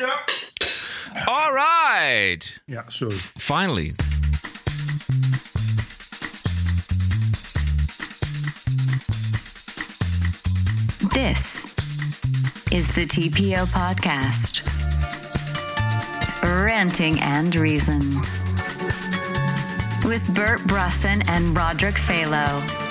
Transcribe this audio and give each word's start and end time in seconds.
Ja. 0.00 0.24
All 1.28 1.52
right. 1.52 2.58
Ja, 2.66 2.88
sorry. 2.88 3.12
Finally. 3.12 3.90
This 11.12 11.66
is 12.72 12.94
the 12.94 13.04
TPO 13.06 13.66
podcast. 13.66 14.62
Ranting 16.42 17.20
and 17.20 17.54
Reason. 17.54 18.00
With 20.08 20.26
Bert 20.34 20.60
Brusson 20.60 21.22
and 21.28 21.54
Roderick 21.54 21.96
Phalo. 21.96 22.81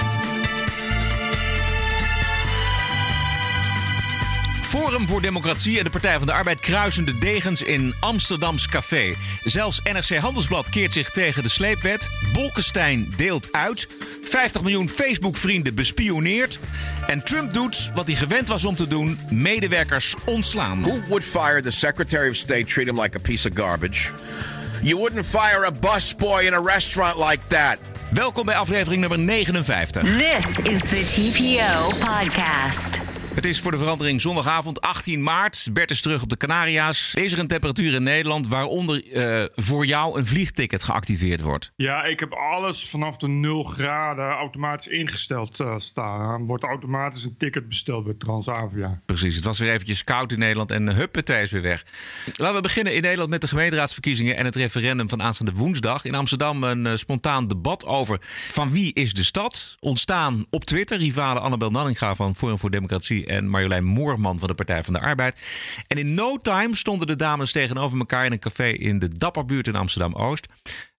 Forum 4.72 5.08
voor 5.08 5.22
Democratie 5.22 5.78
en 5.78 5.84
de 5.84 5.90
Partij 5.90 6.18
van 6.18 6.28
de 6.28 6.34
Arbeid 6.34 6.60
kruisen 6.60 7.06
de 7.06 7.18
degens 7.18 7.62
in 7.62 7.94
Amsterdams 8.00 8.68
café. 8.68 9.16
Zelfs 9.44 9.82
NRC 9.84 10.18
Handelsblad 10.18 10.70
keert 10.70 10.94
zich 10.94 11.10
tegen 11.10 11.44
de 11.44 11.50
sleepwet. 11.50 12.10
Bolkestein 12.34 13.14
deelt 13.16 13.54
uit. 13.54 13.88
50 14.24 14.62
miljoen 14.62 14.90
Facebook-vrienden 14.90 15.76
bespioneerd. 15.76 16.60
En 17.08 17.24
Trump 17.24 17.54
doet 17.54 17.92
wat 17.96 18.08
hij 18.08 18.16
gewend 18.16 18.48
was 18.48 18.66
om 18.66 18.76
te 18.76 18.88
doen: 18.88 19.20
medewerkers 19.30 20.16
ontslaan. 20.26 20.82
Who 20.82 21.02
would 21.08 21.24
fire 21.24 21.62
the 21.62 21.72
Secretary 21.72 22.30
of 22.30 22.36
State, 22.36 22.66
treat 22.66 22.88
him 22.88 23.02
like 23.02 23.18
a 23.18 23.22
piece 23.22 23.50
of 23.50 23.56
garbage? 23.56 24.10
You 24.82 24.98
wouldn't 24.98 25.26
fire 25.26 25.66
a 25.66 25.72
busboy 25.72 26.46
in 26.46 26.54
a 26.54 26.62
restaurant 26.62 27.30
like 27.30 27.48
that. 27.48 27.78
Welkom 28.12 28.46
bij 28.46 28.56
aflevering 28.56 29.02
nummer 29.02 29.20
59. 29.20 30.04
This 30.04 30.58
is 30.58 30.82
the 30.82 31.04
TPO 31.04 31.88
podcast. 31.88 33.00
Het 33.36 33.46
is 33.46 33.60
voor 33.60 33.72
de 33.72 33.78
verandering 33.78 34.22
zondagavond 34.22 34.82
18 34.82 35.24
maart. 35.24 35.70
Bert 35.74 35.92
is 35.92 36.02
terug 36.02 36.22
op 36.22 36.30
de 36.30 36.38
Canaria's. 36.38 37.14
Is 37.14 37.34
er 37.34 37.40
een 37.40 37.48
temperatuur 37.48 37.94
in 37.94 38.04
Nederland 38.04 38.48
waaronder 38.48 39.14
eh, 39.14 39.44
voor 39.56 39.86
jou 39.86 40.20
een 40.20 40.26
vliegticket 40.26 40.84
geactiveerd 40.84 41.42
wordt? 41.42 41.72
Ja, 41.76 42.04
ik 42.04 42.20
heb 42.20 42.34
alles 42.34 42.90
vanaf 42.90 43.18
de 43.18 43.28
0 43.28 43.64
graden 43.64 44.30
automatisch 44.30 44.88
ingesteld 44.88 45.60
eh, 45.60 45.74
staan. 45.78 46.46
Wordt 46.46 46.64
automatisch 46.64 47.26
een 47.26 47.38
ticket 47.38 47.68
besteld 47.68 48.04
bij 48.04 48.14
Transavia. 48.14 49.00
Precies, 49.06 49.36
het 49.36 49.46
was 49.46 49.60
weer 49.60 49.72
eventjes 49.72 50.04
koud 50.04 50.32
in 50.32 50.40
Nederland 50.40 50.72
en 50.72 50.96
huppatee 50.96 51.44
is 51.44 51.52
weer 51.52 51.62
weg. 51.62 51.86
Laten 52.34 52.56
we 52.56 52.62
beginnen 52.62 52.96
in 52.96 53.02
Nederland 53.02 53.30
met 53.30 53.42
de 53.42 53.48
gemeenteraadsverkiezingen 53.48 54.38
en 54.38 54.46
het 54.46 54.56
referendum 54.56 55.10
van 55.10 55.22
aanstaande 55.22 55.54
woensdag. 55.54 56.06
In 56.06 56.16
Amsterdam 56.16 56.64
een 56.64 56.86
eh, 56.86 56.96
spontaan 56.96 57.48
debat 57.48 57.86
over 57.86 58.18
van 58.52 58.72
wie 58.72 58.94
is 58.94 59.14
de 59.14 59.24
stad. 59.24 59.78
Ontstaan 59.80 60.46
op 60.50 60.66
Twitter, 60.66 60.98
rivalen 60.98 61.42
Annabel 61.42 61.70
Nanninga 61.70 62.16
van 62.16 62.36
Forum 62.36 62.58
voor 62.58 62.70
Democratie 62.72 63.21
en 63.28 63.48
Marjolein 63.48 63.84
Moorman 63.84 64.40
van 64.40 64.48
de 64.48 64.54
Partij 64.54 64.84
van 64.84 64.94
de 64.94 65.00
Arbeid. 65.00 65.40
En 65.88 65.98
in 65.98 66.14
no 66.14 66.38
time 66.38 66.76
stonden 66.76 67.08
de 67.08 67.16
dames 67.16 67.52
tegenover 67.52 67.98
elkaar 67.98 68.26
in 68.26 68.32
een 68.32 68.40
café 68.40 68.68
in 68.68 69.00
de 69.00 69.18
Dapperbuurt 69.18 69.68
in 69.68 69.76
Amsterdam-Oost. 69.76 70.48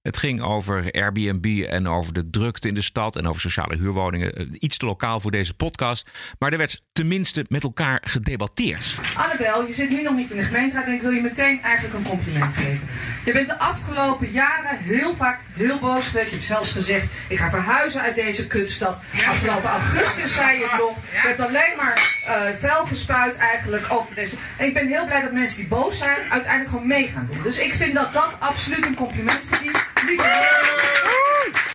Het 0.03 0.17
ging 0.17 0.41
over 0.41 0.91
Airbnb 0.93 1.65
en 1.69 1.89
over 1.89 2.13
de 2.13 2.31
drukte 2.31 2.69
in 2.69 2.75
de 2.75 2.83
stad 2.83 3.17
en 3.17 3.27
over 3.27 3.41
sociale 3.41 3.77
huurwoningen. 3.77 4.35
Eh, 4.37 4.47
Iets 4.59 4.77
te 4.77 4.87
lokaal 4.87 5.21
voor 5.21 5.31
deze 5.31 5.55
podcast. 5.55 6.11
Maar 6.39 6.53
er 6.53 6.59
werd 6.59 6.83
tenminste 6.93 7.45
met 7.49 7.63
elkaar 7.63 8.03
gedebatteerd. 8.05 8.99
Annabel, 9.17 9.67
je 9.67 9.75
zit 9.75 9.91
nu 9.91 10.03
nog 10.03 10.15
niet 10.17 10.31
in 10.31 10.37
de 10.37 10.45
gemeenteraad 10.45 10.85
en 10.87 10.93
ik 10.93 11.03
wil 11.03 11.11
je 11.11 11.21
meteen 11.21 11.63
eigenlijk 11.63 11.95
een 11.95 12.11
compliment 12.11 12.55
geven. 12.55 12.81
Je 13.25 13.33
bent 13.33 13.47
de 13.49 13.59
afgelopen 13.59 14.31
jaren 14.31 14.79
heel 14.79 15.15
vaak 15.17 15.41
heel 15.53 15.79
boos 15.79 16.07
geweest. 16.07 16.29
Je 16.29 16.35
hebt 16.35 16.47
zelfs 16.47 16.73
gezegd, 16.73 17.07
ik 17.29 17.39
ga 17.39 17.51
verhuizen 17.51 18.01
uit 18.01 18.15
deze 18.15 18.47
kutstad. 18.47 19.03
Afgelopen 19.29 19.71
augustus 19.71 20.35
zei 20.35 20.59
je 20.59 20.67
het 20.71 20.81
nog. 20.81 20.97
Je 21.23 21.29
hebt 21.29 21.41
alleen 21.41 21.77
maar 21.77 22.21
eh 22.27 22.41
vuil 22.61 22.85
gespuit 22.87 23.37
eigenlijk 23.37 23.87
over 23.93 24.15
deze... 24.15 24.37
En 24.57 24.67
ik 24.67 24.75
ben 24.75 24.87
heel 24.87 25.07
blij 25.07 25.23
dat 25.23 25.33
mensen 25.33 25.57
die 25.59 25.69
boos 25.69 25.99
zijn 25.99 26.19
uiteindelijk 26.31 26.71
gewoon 26.71 26.87
mee 26.87 27.09
gaan 27.09 27.29
doen. 27.33 27.43
Dus 27.43 27.59
ik 27.59 27.75
vind 27.75 27.95
dat 27.95 28.13
dat 28.13 28.37
absoluut 28.39 28.87
een 28.87 28.95
compliment 28.95 29.41
verdient. 29.49 29.91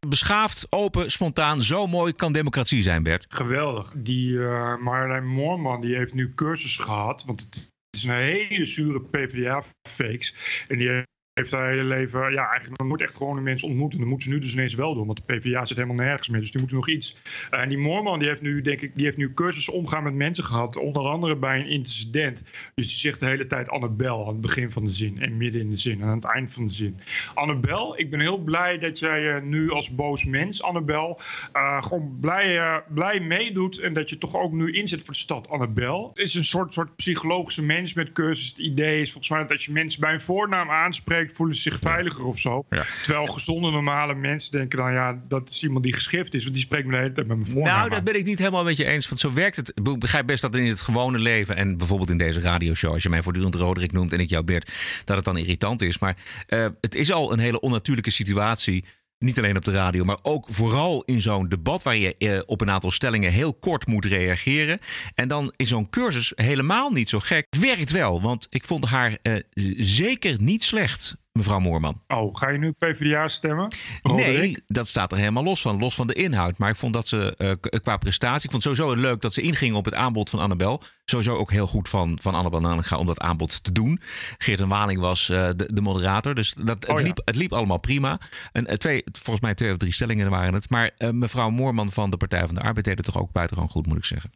Beschaafd, 0.07 0.67
open, 0.69 1.11
spontaan. 1.11 1.63
Zo 1.63 1.87
mooi 1.87 2.13
kan 2.13 2.33
democratie 2.33 2.81
zijn, 2.81 3.03
Bert. 3.03 3.25
Geweldig. 3.27 3.93
Die 3.97 4.39
eh 4.39 4.77
Marjolein 4.77 5.27
Moorman 5.27 5.81
die 5.81 5.95
heeft 5.95 6.13
nu 6.13 6.33
cursus 6.33 6.77
gehad. 6.77 7.23
Want 7.25 7.41
het 7.41 7.71
is 7.89 8.03
een 8.03 8.15
hele 8.15 8.65
zure 8.65 9.01
PvdA-fakes. 9.01 10.63
En 10.67 10.77
die 10.77 11.03
heeft 11.37 11.51
haar 11.51 11.69
hele 11.69 11.83
leven... 11.83 12.31
Ja, 12.31 12.49
eigenlijk 12.49 12.83
moet 12.83 13.01
echt 13.01 13.15
gewoon 13.15 13.35
de 13.35 13.41
mensen 13.41 13.67
ontmoeten. 13.67 13.99
Dat 13.99 14.07
moeten 14.07 14.27
ze 14.27 14.33
nu 14.33 14.41
dus 14.41 14.53
ineens 14.53 14.73
wel 14.73 14.93
doen. 14.93 15.05
Want 15.05 15.21
de 15.25 15.33
PvdA 15.35 15.65
zit 15.65 15.77
helemaal 15.77 16.05
nergens 16.05 16.29
meer. 16.29 16.39
Dus 16.39 16.51
die 16.51 16.59
moeten 16.59 16.77
nog 16.77 16.89
iets. 16.89 17.15
Eh, 17.49 17.61
en 17.61 17.69
die 17.69 17.77
Moorman 17.77 18.19
die 18.19 18.27
heeft 18.27 18.41
nu, 18.41 18.61
denk 18.61 18.81
ik... 18.81 18.95
Die 18.95 19.05
heeft 19.05 19.17
nu 19.17 19.33
cursus 19.33 19.69
omgaan 19.69 20.03
met 20.03 20.13
mensen 20.13 20.43
gehad. 20.43 20.77
Onder 20.77 21.03
andere 21.03 21.37
bij 21.37 21.59
een 21.59 21.67
incident. 21.67 22.43
Dus 22.75 22.87
die 22.87 22.97
zegt 22.97 23.19
de 23.19 23.25
hele 23.25 23.47
tijd 23.47 23.69
Annabel 23.69 24.21
aan 24.21 24.31
het 24.33 24.41
begin 24.41 24.71
van 24.71 24.83
de 24.83 24.89
zin. 24.89 25.19
En 25.19 25.37
midden 25.37 25.61
in 25.61 25.69
de 25.69 25.77
zin. 25.77 26.01
En 26.01 26.07
aan 26.07 26.15
het 26.15 26.25
eind 26.25 26.53
van 26.53 26.63
de 26.65 26.73
zin. 26.73 26.99
Annabel, 27.33 27.99
ik 27.99 28.09
ben 28.09 28.19
heel 28.19 28.37
blij 28.37 28.77
dat 28.77 28.99
jij 28.99 29.35
eh, 29.35 29.41
nu 29.41 29.71
als 29.71 29.95
boos 29.95 30.25
mens, 30.25 30.63
Annabel... 30.63 31.19
eh, 31.53 31.81
gewoon 31.83 32.17
blij, 32.19 32.83
blij 32.89 33.19
meedoet. 33.19 33.79
En 33.79 33.93
dat 33.93 34.09
je 34.09 34.17
toch 34.17 34.35
ook 34.35 34.51
nu 34.51 34.71
inzet 34.71 35.03
voor 35.03 35.13
de 35.13 35.19
stad 35.19 35.49
Annabel. 35.49 36.11
Is 36.13 36.33
een 36.33 36.43
soort, 36.43 36.73
soort 36.73 36.95
psychologische 36.95 37.63
mens 37.63 37.93
met 37.93 38.11
cursus. 38.11 38.49
Het 38.49 38.57
idee 38.57 39.01
is 39.01 39.11
volgens 39.11 39.29
mij 39.29 39.41
dat 39.41 39.51
als 39.51 39.65
je 39.65 39.71
mensen 39.71 40.01
bij 40.01 40.13
een 40.13 40.21
voornaam 40.21 40.69
aanspreekt... 40.69 41.26
voelen 41.33 41.55
ze 41.55 41.61
zich 41.61 41.79
veiliger 41.79 42.25
of 42.25 42.39
zo. 42.39 42.65
Ja. 42.69 42.83
Terwijl 43.03 43.25
gezonde, 43.25 43.71
normale 43.71 44.15
mensen 44.15 44.51
denken 44.51 44.77
dan... 44.77 44.93
ja, 44.93 45.21
dat 45.27 45.49
is 45.49 45.63
iemand 45.63 45.83
die 45.83 45.93
geschift 45.93 46.33
is. 46.33 46.41
Want 46.43 46.55
die 46.55 46.63
spreekt 46.63 46.85
me 46.85 46.91
de 46.91 46.97
hele 46.97 47.11
tijd 47.11 47.27
met 47.27 47.37
mijn 47.37 47.49
voornaam 47.49 47.77
Nou, 47.77 47.89
dat 47.89 48.03
ben 48.03 48.15
ik 48.15 48.25
niet 48.25 48.39
helemaal 48.39 48.63
met 48.63 48.77
je 48.77 48.85
eens. 48.85 49.07
Want 49.07 49.21
zo 49.21 49.33
werkt 49.33 49.55
het. 49.55 49.71
Ik 49.75 49.99
begrijp 49.99 50.27
best 50.27 50.41
dat 50.41 50.55
in 50.55 50.65
het 50.65 50.81
gewone 50.81 51.19
leven. 51.19 51.55
en 51.55 51.77
bijvoorbeeld 51.77 52.09
in 52.09 52.17
deze 52.17 52.39
radioshow. 52.39 52.93
als 52.93 53.03
je 53.03 53.09
mij 53.09 53.21
voortdurend 53.21 53.55
Roderick 53.55 53.91
noemt 53.91 54.13
en 54.13 54.19
ik 54.19 54.29
jou 54.29 54.43
Bert. 54.43 54.71
dat 55.05 55.15
het 55.15 55.25
dan 55.25 55.37
irritant 55.37 55.81
is. 55.81 55.99
Maar 55.99 56.17
eh, 56.47 56.65
het 56.81 56.95
is 56.95 57.11
al 57.11 57.33
een 57.33 57.39
hele 57.39 57.59
onnatuurlijke 57.59 58.11
situatie. 58.11 58.83
Niet 59.19 59.37
alleen 59.37 59.57
op 59.57 59.65
de 59.65 59.71
radio, 59.71 60.03
maar 60.03 60.17
ook 60.21 60.45
vooral 60.49 61.03
in 61.05 61.21
zo'n 61.21 61.49
debat 61.49 61.83
waar 61.83 61.97
je 61.97 62.15
eh, 62.17 62.39
op 62.45 62.61
een 62.61 62.69
aantal 62.69 62.91
stellingen 62.91 63.31
heel 63.31 63.53
kort 63.53 63.87
moet 63.87 64.05
reageren. 64.05 64.79
En 65.15 65.27
dan 65.27 65.53
is 65.55 65.69
zo'n 65.69 65.89
cursus 65.89 66.31
helemaal 66.35 66.89
niet 66.91 67.09
zo 67.09 67.19
gek. 67.19 67.45
Het 67.49 67.59
werkt 67.59 67.91
wel, 67.91 68.21
want 68.21 68.47
ik 68.49 68.63
vond 68.63 68.85
haar 68.85 69.17
eh, 69.21 69.33
zeker 69.77 70.41
niet 70.41 70.63
slecht, 70.63 71.15
mevrouw 71.37 71.59
Moorman. 71.59 72.01
Oh, 72.07 72.35
ga 72.35 72.49
je 72.49 72.57
nu 72.57 72.71
PvdA 72.71 73.27
stemmen? 73.27 73.67
Roderick? 74.01 74.37
Nee, 74.37 74.57
dat 74.67 74.87
staat 74.87 75.11
er 75.11 75.17
helemaal 75.17 75.43
los 75.43 75.61
van. 75.61 75.79
Los 75.79 75.95
van 75.95 76.07
de 76.07 76.13
inhoud. 76.13 76.57
Maar 76.57 76.69
ik 76.69 76.75
vond 76.75 76.93
dat 76.93 77.07
ze 77.07 77.35
eh, 77.37 77.51
k- 77.59 77.79
qua 77.83 77.97
prestatie. 77.97 78.43
Ik 78.45 78.51
vond 78.51 78.63
het 78.63 78.75
sowieso 78.77 79.01
leuk 79.01 79.21
dat 79.21 79.33
ze 79.33 79.41
inging 79.41 79.75
op 79.75 79.85
het 79.85 79.93
aanbod 79.93 80.29
van 80.29 80.39
Annabel. 80.39 80.81
Sowieso 81.05 81.35
ook 81.35 81.51
heel 81.51 81.67
goed 81.67 81.89
van, 81.89 82.17
van 82.21 82.33
Annabel 82.35 82.59
Nanninga 82.59 82.97
om 82.97 83.05
dat 83.05 83.19
aanbod 83.19 83.63
te 83.63 83.71
doen. 83.71 83.99
Geert 84.37 84.59
en 84.61 84.67
Waling 84.67 84.99
was 84.99 85.29
eh, 85.29 85.49
de, 85.55 85.73
de 85.73 85.81
moderator. 85.81 86.35
Dus 86.35 86.53
dat, 86.57 86.67
het, 86.67 86.89
Oh 86.89 86.97
ja. 86.97 87.03
liep, 87.03 87.21
het 87.25 87.35
liep 87.35 87.53
allemaal 87.53 87.79
prima. 87.79 88.19
En, 88.51 88.67
eh, 88.67 88.75
twee, 88.75 89.03
volgens 89.11 89.39
mij 89.45 89.53
twee 89.55 89.71
of 89.71 89.77
drie 89.77 89.93
stellingen 89.93 90.29
waren 90.29 90.53
het. 90.53 90.69
Maar 90.69 90.91
eh, 90.97 91.09
mevrouw 91.09 91.49
Moorman 91.49 91.91
van 91.91 92.09
de 92.09 92.17
Partij 92.17 92.45
van 92.45 92.55
de 92.55 92.61
Arbeid 92.61 92.85
deed 92.85 92.97
het 92.97 93.05
toch 93.05 93.17
ook 93.17 93.31
buitengewoon 93.31 93.71
goed, 93.71 93.85
moet 93.87 93.97
ik 93.97 94.05
zeggen. 94.05 94.31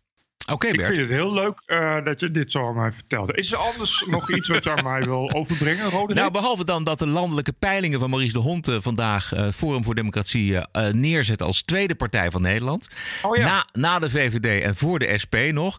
Oké, 0.52 0.68
Ik 0.68 0.76
Bert. 0.76 0.86
vind 0.88 1.00
het 1.00 1.10
heel 1.10 1.34
leuk 1.34 1.62
eh, 1.66 1.98
dat 2.04 2.20
je 2.20 2.32
dit 2.32 2.52
zo 2.52 2.68
aan 2.68 2.76
mij 2.76 2.92
vertelde. 2.92 3.34
Is 3.34 3.52
er 3.52 3.58
anders 3.58 4.04
nog 4.08 4.32
iets 4.32 4.50
wat 4.50 4.64
je 4.64 4.76
aan 4.76 4.84
mij 4.84 5.02
wil 5.02 5.32
overbrengen, 5.34 5.90
Roderick? 5.90 6.16
Nou, 6.16 6.32
behalve 6.32 6.66
dan 6.66 6.84
dat 6.84 7.00
de 7.00 7.08
landelijke 7.08 7.52
peilingen 7.52 8.00
van 8.00 8.10
Maurice 8.10 8.34
de 8.34 8.40
Hond 8.40 8.68
eh, 8.68 8.76
vandaag 8.80 9.34
eh, 9.34 9.48
Forum 9.52 9.84
voor 9.84 9.96
Democratie 9.96 10.58
eh, 10.58 10.88
neerzet 10.94 11.42
als 11.42 11.62
tweede 11.62 11.96
partij 11.96 12.32
van 12.32 12.42
Nederland. 12.42 12.88
Oh 13.22 13.36
ja. 13.38 13.46
na, 13.46 13.66
na 13.72 14.00
de 14.00 14.10
VVD 14.10 14.62
en 14.64 14.76
voor 14.76 15.00
de 15.00 15.18
SP 15.24 15.36
nog. 15.52 15.78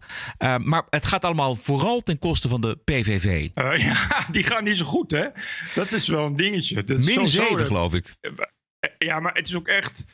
Maar 0.58 0.82
het 0.90 1.06
gaat 1.06 1.24
allemaal 1.24 1.54
vooral 1.54 2.00
ten 2.00 2.18
koste 2.18 2.48
van 2.48 2.60
de 2.60 2.76
PVV. 2.84 3.48
Ja, 3.82 4.26
die 4.30 4.42
gaan 4.42 4.64
niet 4.64 4.76
zo 4.76 4.84
goed, 4.84 5.10
hè? 5.10 5.26
Dat 5.74 5.92
is 5.92 6.08
wel 6.08 6.24
een 6.26 6.36
dingetje. 6.36 6.84
Dat 6.84 6.96
Min 6.96 7.02
sowieso 7.08 7.40
7 7.42 7.56
dat- 7.56 7.66
geloof 7.66 7.94
ik. 7.94 8.14
Ja, 8.98 9.20
maar 9.20 9.34
het 9.34 9.48
is 9.48 9.56
ook 9.56 9.68
echt... 9.68 10.04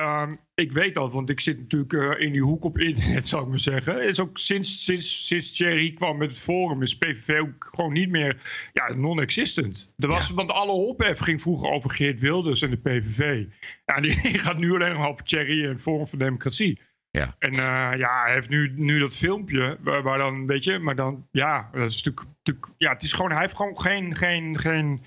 ehm, 0.00 0.34
ik 0.54 0.72
weet 0.72 0.94
dat, 0.94 1.12
want 1.12 1.30
ik 1.30 1.40
zit 1.40 1.58
natuurlijk 1.58 1.92
eh, 1.92 2.26
in 2.26 2.32
die 2.32 2.42
hoek 2.42 2.64
op 2.64 2.78
internet, 2.78 3.26
zou 3.28 3.42
ik 3.42 3.48
maar 3.48 3.58
zeggen. 3.58 4.08
Is 4.08 4.20
ook 4.20 4.38
sinds, 4.38 4.84
sinds, 4.84 5.26
sinds 5.26 5.56
Thierry 5.56 5.90
kwam 5.90 6.16
met 6.16 6.28
het 6.28 6.38
forum, 6.38 6.82
is 6.82 6.98
PVV 6.98 7.40
ook 7.40 7.68
gewoon 7.74 7.92
niet 7.92 8.10
meer 8.10 8.36
ja, 8.72 8.94
non-existent. 8.94 9.94
Er 9.96 10.08
was, 10.08 10.30
Want 10.30 10.50
alle 10.50 10.72
ophef 10.72 11.18
ging 11.18 11.42
vroeger 11.42 11.70
over 11.70 11.90
Geert 11.90 12.20
Wilders 12.20 12.62
en 12.62 12.70
de 12.70 12.76
PVV. 12.76 13.44
Ja, 13.84 14.00
die 14.00 14.38
gaat 14.38 14.58
nu 14.58 14.74
alleen 14.74 14.92
nog 14.92 15.08
over 15.08 15.24
Thierry 15.24 15.62
en 15.62 15.68
het 15.68 15.82
Forum 15.82 16.08
voor 16.08 16.18
Democratie. 16.18 16.78
Ja. 17.10 17.34
En 17.38 17.50
eh, 17.50 17.98
ja, 17.98 18.22
hij 18.24 18.32
heeft 18.32 18.48
nu, 18.48 18.72
nu 18.74 18.98
dat 18.98 19.16
filmpje 19.16 19.78
waar, 19.80 20.02
waar 20.02 20.18
dan, 20.18 20.46
weet 20.46 20.64
je, 20.64 20.78
maar 20.78 20.94
dan, 20.94 21.26
ja, 21.30 21.68
dat 21.72 21.90
is 21.90 22.02
natuurlijk, 22.02 22.26
natuurlijk 22.42 22.74
ja, 22.78 22.92
het 22.92 23.02
is 23.02 23.12
gewoon, 23.12 23.30
hij 23.30 23.40
heeft 23.40 23.56
gewoon 23.56 23.80
geen, 23.80 24.16
geen, 24.16 24.58
geen, 24.58 25.04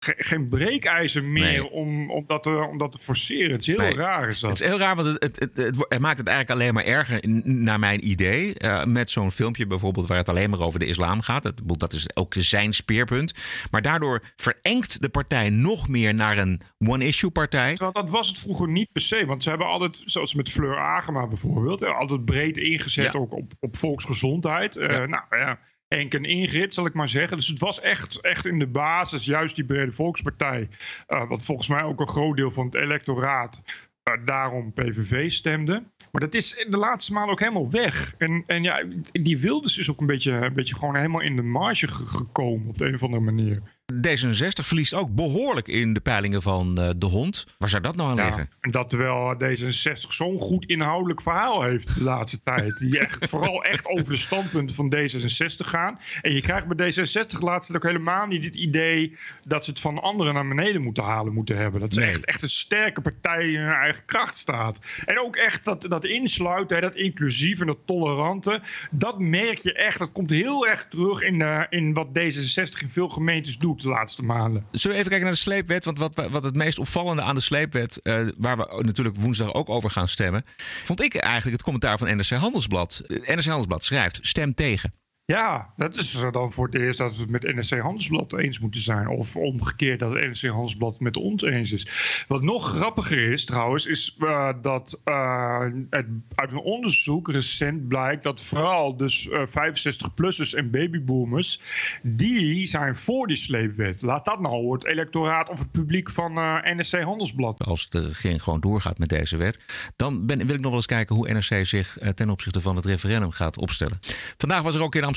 ge- 0.00 0.14
geen 0.18 0.48
breekijzer 0.48 1.24
meer 1.24 1.42
Nee. 1.44 1.70
om, 1.70 2.10
om, 2.10 2.24
dat 2.26 2.42
te, 2.42 2.50
om 2.70 2.78
dat 2.78 2.92
te 2.92 2.98
forceren. 2.98 3.50
Het 3.52 3.60
is 3.60 3.66
heel 3.66 3.78
Nee. 3.78 3.94
raar 3.94 4.28
is 4.28 4.40
dat. 4.40 4.50
Het 4.50 4.60
is 4.60 4.66
heel 4.68 4.78
raar, 4.78 4.96
want 4.96 5.08
het, 5.08 5.22
het, 5.22 5.36
het, 5.54 5.76
het, 5.88 5.98
maakt 5.98 6.18
het 6.18 6.28
eigenlijk 6.28 6.60
alleen 6.60 6.74
maar 6.74 6.84
erger, 6.84 7.20
naar 7.44 7.78
mijn 7.78 8.08
idee. 8.08 8.54
eh, 8.54 8.84
met 8.84 9.10
zo'n 9.10 9.30
filmpje 9.30 9.66
bijvoorbeeld 9.66 10.08
waar 10.08 10.16
het 10.18 10.28
alleen 10.28 10.50
maar 10.50 10.60
over 10.60 10.78
de 10.78 10.86
islam 10.86 11.20
gaat. 11.20 11.44
Het, 11.44 11.60
dat 11.64 11.92
is 11.92 12.06
ook 12.16 12.34
zijn 12.38 12.72
speerpunt. 12.72 13.32
Maar 13.70 13.82
daardoor 13.82 14.22
verengt 14.36 15.00
de 15.02 15.08
partij 15.08 15.50
nog 15.50 15.88
meer 15.88 16.14
naar 16.14 16.38
een 16.38 16.60
one-issue 16.78 17.30
partij. 17.30 17.68
Terwijl 17.74 17.92
dat 17.92 18.10
was 18.10 18.28
het 18.28 18.38
vroeger 18.38 18.68
niet 18.68 18.92
per 18.92 19.02
se. 19.02 19.26
Want 19.26 19.42
ze 19.42 19.48
hebben 19.48 19.66
altijd, 19.66 20.02
zoals 20.04 20.34
met 20.34 20.50
Fleur 20.50 20.78
Agema 20.78 21.26
bijvoorbeeld, 21.26 21.82
eh, 21.82 21.98
altijd 21.98 22.24
breed 22.24 22.56
ingezet 22.56 23.12
Ja. 23.12 23.18
ook 23.18 23.32
op, 23.32 23.52
op 23.60 23.76
volksgezondheid. 23.76 24.76
Eh, 24.76 24.88
Ja. 24.96 25.06
Nou 25.06 25.22
ja, 25.30 25.58
Enk 25.88 26.14
en 26.14 26.24
Ingrid, 26.24 26.74
zal 26.74 26.86
ik 26.86 26.94
maar 26.94 27.08
zeggen. 27.08 27.36
Dus 27.36 27.46
het 27.46 27.58
was 27.58 27.80
echt, 27.80 28.20
echt 28.20 28.46
in 28.46 28.58
de 28.58 28.66
basis 28.66 29.24
juist 29.24 29.56
die 29.56 29.64
brede 29.64 29.92
volkspartij. 29.92 30.68
Uh, 31.08 31.28
wat 31.28 31.44
volgens 31.44 31.68
mij 31.68 31.82
ook 31.82 32.00
een 32.00 32.08
groot 32.08 32.36
deel 32.36 32.50
van 32.50 32.66
het 32.66 32.74
electoraat 32.74 33.62
uh, 34.08 34.24
daarom 34.24 34.72
PVV 34.72 35.30
stemde. 35.30 35.82
Maar 36.12 36.20
dat 36.20 36.34
is 36.34 36.66
de 36.68 36.76
laatste 36.76 37.12
maanden 37.12 37.32
ook 37.32 37.40
helemaal 37.40 37.70
weg. 37.70 38.14
En, 38.18 38.44
en 38.46 38.62
ja, 38.62 38.84
die 39.12 39.38
Wilders 39.38 39.78
is 39.78 39.90
ook 39.90 40.00
een 40.00 40.06
beetje, 40.06 40.32
een 40.32 40.52
beetje 40.52 40.76
gewoon 40.76 40.96
helemaal 40.96 41.20
in 41.20 41.36
de 41.36 41.42
marge 41.42 41.88
gekomen 41.88 42.68
op 42.68 42.78
de 42.78 42.86
een 42.86 42.94
of 42.94 43.02
andere 43.02 43.22
manier. 43.22 43.62
D66 43.92 44.64
verliest 44.64 44.94
ook 44.94 45.14
behoorlijk 45.14 45.68
in 45.68 45.92
de 45.92 46.00
peilingen 46.00 46.42
van 46.42 46.80
uh, 46.80 46.88
de 46.96 47.06
hond. 47.06 47.46
Waar 47.58 47.70
zou 47.70 47.82
dat 47.82 47.96
nou 47.96 48.10
aan 48.10 48.16
ja, 48.16 48.24
liggen? 48.24 48.50
En 48.60 48.70
dat 48.70 48.90
terwijl 48.90 49.34
D66 49.34 50.06
zo'n 50.08 50.38
goed 50.38 50.64
inhoudelijk 50.64 51.22
verhaal 51.22 51.62
heeft 51.62 51.94
de 51.94 52.02
laatste 52.04 52.42
tijd. 52.42 52.76
Die 52.78 52.98
echt, 52.98 53.28
vooral 53.30 53.64
echt 53.64 53.86
over 53.86 54.12
de 54.12 54.16
standpunten 54.16 54.74
van 54.74 54.94
D66 54.94 55.66
gaan. 55.66 55.98
En 56.22 56.32
je 56.32 56.40
krijgt 56.40 56.66
bij 56.66 56.92
D66 56.92 57.38
laatst 57.38 57.76
ook 57.76 57.82
helemaal 57.82 58.26
niet 58.26 58.44
het 58.44 58.54
idee 58.54 59.16
dat 59.42 59.64
ze 59.64 59.70
het 59.70 59.80
van 59.80 60.02
anderen 60.02 60.34
naar 60.34 60.48
beneden 60.48 60.82
moeten 60.82 61.02
halen 61.04 61.32
moeten 61.32 61.56
hebben. 61.56 61.80
Dat 61.80 61.94
ze 61.94 62.00
Nee. 62.00 62.08
echt, 62.08 62.24
echt 62.24 62.42
een 62.42 62.48
sterke 62.48 63.00
partij 63.00 63.48
in 63.48 63.60
hun 63.60 63.74
eigen 63.74 64.04
kracht 64.04 64.36
staat. 64.36 65.02
En 65.04 65.20
ook 65.20 65.36
echt 65.36 65.64
dat, 65.64 65.82
dat 65.88 66.04
insluiten, 66.04 66.76
hè, 66.76 66.82
dat 66.82 66.94
inclusieve 66.94 67.60
en 67.60 67.66
dat 67.66 67.78
tolerante. 67.84 68.60
Dat 68.90 69.18
merk 69.18 69.58
je 69.58 69.72
echt. 69.72 69.98
Dat 69.98 70.12
komt 70.12 70.30
heel 70.30 70.66
erg 70.66 70.86
terug 70.86 71.22
in, 71.22 71.42
eh, 71.42 71.62
in 71.68 71.94
wat 71.94 72.08
D66 72.08 72.82
in 72.82 72.90
veel 72.90 73.08
gemeentes 73.08 73.58
doet 73.58 73.76
de 73.82 73.88
laatste 73.88 74.24
maanden. 74.24 74.66
Zullen 74.70 74.96
we 74.96 75.02
even 75.02 75.08
kijken 75.08 75.26
naar 75.26 75.34
de 75.34 75.42
sleepwet? 75.42 75.84
Want 75.84 75.98
wat, 75.98 76.28
wat 76.30 76.44
het 76.44 76.54
meest 76.54 76.78
opvallende 76.78 77.22
aan 77.22 77.34
de 77.34 77.40
sleepwet, 77.40 78.02
eh, 78.02 78.20
waar 78.36 78.56
we 78.56 78.82
natuurlijk 78.82 79.16
woensdag 79.16 79.54
ook 79.54 79.68
over 79.68 79.90
gaan 79.90 80.08
stemmen, 80.08 80.44
vond 80.84 81.02
ik 81.02 81.14
eigenlijk 81.14 81.52
het 81.52 81.62
commentaar 81.62 81.98
van 81.98 82.16
NRC 82.16 82.30
Handelsblad. 82.30 83.02
Eh, 83.06 83.16
NRC 83.16 83.44
Handelsblad 83.44 83.84
schrijft: 83.84 84.18
stem 84.22 84.54
tegen. 84.54 84.92
Ja, 85.32 85.72
dat 85.76 85.96
is 85.96 86.24
dan 86.30 86.52
voor 86.52 86.66
het 86.66 86.74
eerst 86.74 86.98
dat 86.98 87.16
we 87.16 87.22
het 87.22 87.30
met 87.30 87.54
NRC 87.54 87.80
Handelsblad 87.80 88.32
eens 88.32 88.58
moeten 88.58 88.80
zijn. 88.80 89.08
Of 89.08 89.36
omgekeerd 89.36 89.98
dat 89.98 90.12
het 90.12 90.20
NRC 90.20 90.50
Handelsblad 90.50 91.00
met 91.00 91.16
ons 91.16 91.42
eens 91.42 91.72
is. 91.72 92.24
Wat 92.28 92.42
nog 92.42 92.64
grappiger 92.64 93.32
is 93.32 93.44
trouwens, 93.44 93.86
is 93.86 94.16
uh, 94.18 94.50
dat 94.62 95.00
het, 95.04 96.08
uit 96.34 96.52
een 96.52 96.58
onderzoek 96.58 97.30
recent 97.30 97.88
blijkt 97.88 98.22
dat 98.22 98.40
vooral 98.40 98.96
dus 98.96 99.26
uh, 99.26 99.46
65-plussers 99.46 100.54
en 100.54 100.70
babyboomers, 100.70 101.60
die 102.02 102.66
zijn 102.66 102.96
voor 102.96 103.26
die 103.26 103.36
sleepwet. 103.36 104.02
Laat 104.02 104.24
dat 104.24 104.40
nou 104.40 104.72
het 104.72 104.84
electoraat 104.84 105.48
of 105.48 105.58
het 105.58 105.70
publiek 105.70 106.10
van 106.10 106.32
NRC 106.62 107.02
Handelsblad. 107.02 107.64
Als 107.64 107.90
de 107.90 108.06
regering 108.06 108.42
gewoon 108.42 108.60
doorgaat 108.60 108.98
met 108.98 109.08
deze 109.08 109.36
wet, 109.36 109.58
dan 109.96 110.26
ben, 110.26 110.46
wil 110.46 110.54
ik 110.54 110.60
nog 110.60 110.70
wel 110.70 110.74
eens 110.74 110.86
kijken 110.86 111.16
hoe 111.16 111.32
NRC 111.32 111.66
zich 111.66 111.98
ten 112.14 112.30
opzichte 112.30 112.60
van 112.60 112.76
het 112.76 112.84
referendum 112.84 113.30
gaat 113.30 113.58
opstellen. 113.58 113.98
Vandaag 114.36 114.62
was 114.62 114.74
er 114.74 114.82
ook 114.82 114.94
in 114.94 115.00
Amsterdam 115.00 115.16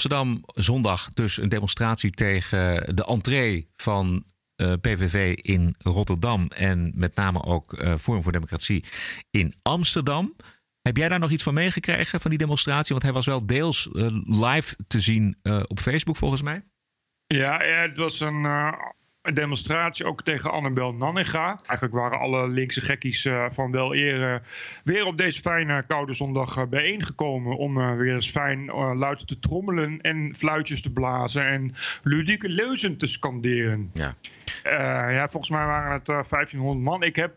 zondag 0.53 1.09
dus 1.13 1.37
een 1.37 1.49
demonstratie 1.49 2.11
tegen 2.11 2.95
de 2.95 3.05
entree 3.05 3.69
van 3.75 4.25
uh, 4.61 4.73
PVV 4.81 5.35
in 5.35 5.75
Rotterdam 5.77 6.47
en 6.47 6.91
met 6.95 7.15
name 7.15 7.43
ook 7.43 7.73
uh, 7.73 7.95
Forum 7.95 8.23
voor 8.23 8.31
Democratie 8.31 8.83
in 9.31 9.53
Amsterdam. 9.61 10.35
Heb 10.81 10.97
jij 10.97 11.09
daar 11.09 11.19
nog 11.19 11.31
iets 11.31 11.43
van 11.43 11.53
meegekregen 11.53 12.19
van 12.19 12.29
die 12.29 12.39
demonstratie? 12.39 12.89
Want 12.89 13.03
hij 13.03 13.13
was 13.13 13.25
wel 13.25 13.45
deels 13.45 13.89
uh, 13.93 14.07
live 14.23 14.75
te 14.87 14.99
zien 14.99 15.37
op 15.67 15.79
Facebook 15.79 16.17
volgens 16.17 16.41
mij. 16.41 16.63
Ja, 17.27 17.57
het 17.59 17.97
was 17.97 18.19
een 18.19 18.45
een 19.21 19.33
demonstratie 19.33 20.05
ook 20.05 20.23
tegen 20.23 20.51
Annabel 20.51 20.93
Nanninga. 20.93 21.47
Eigenlijk 21.47 21.93
waren 21.93 22.19
alle 22.19 22.47
linkse 22.47 22.81
gekkies 22.81 23.25
uh, 23.25 23.45
van 23.49 23.71
wel 23.71 23.95
eer 23.95 24.33
uh, 24.33 24.39
weer 24.83 25.05
op 25.05 25.17
deze 25.17 25.41
fijne 25.41 25.83
koude 25.87 26.13
zondag 26.13 26.57
uh, 26.57 26.63
bijeengekomen. 26.65 27.57
Om 27.57 27.97
weer 27.97 28.13
eens 28.13 28.29
fijn 28.29 28.65
luid 28.97 29.27
te 29.27 29.39
trommelen 29.39 30.01
en 30.01 30.35
fluitjes 30.37 30.81
te 30.81 30.91
blazen 30.91 31.47
en 31.47 31.73
ludieke 32.03 32.49
leuzen 32.49 32.97
te 32.97 33.07
scanderen. 33.07 33.91
Ja. 33.93 34.13
ja, 35.11 35.27
volgens 35.27 35.51
mij 35.51 35.65
waren 35.65 35.91
het 35.91 36.05
1500 36.05 36.85
man. 36.85 37.03
Ik 37.03 37.15
heb 37.15 37.33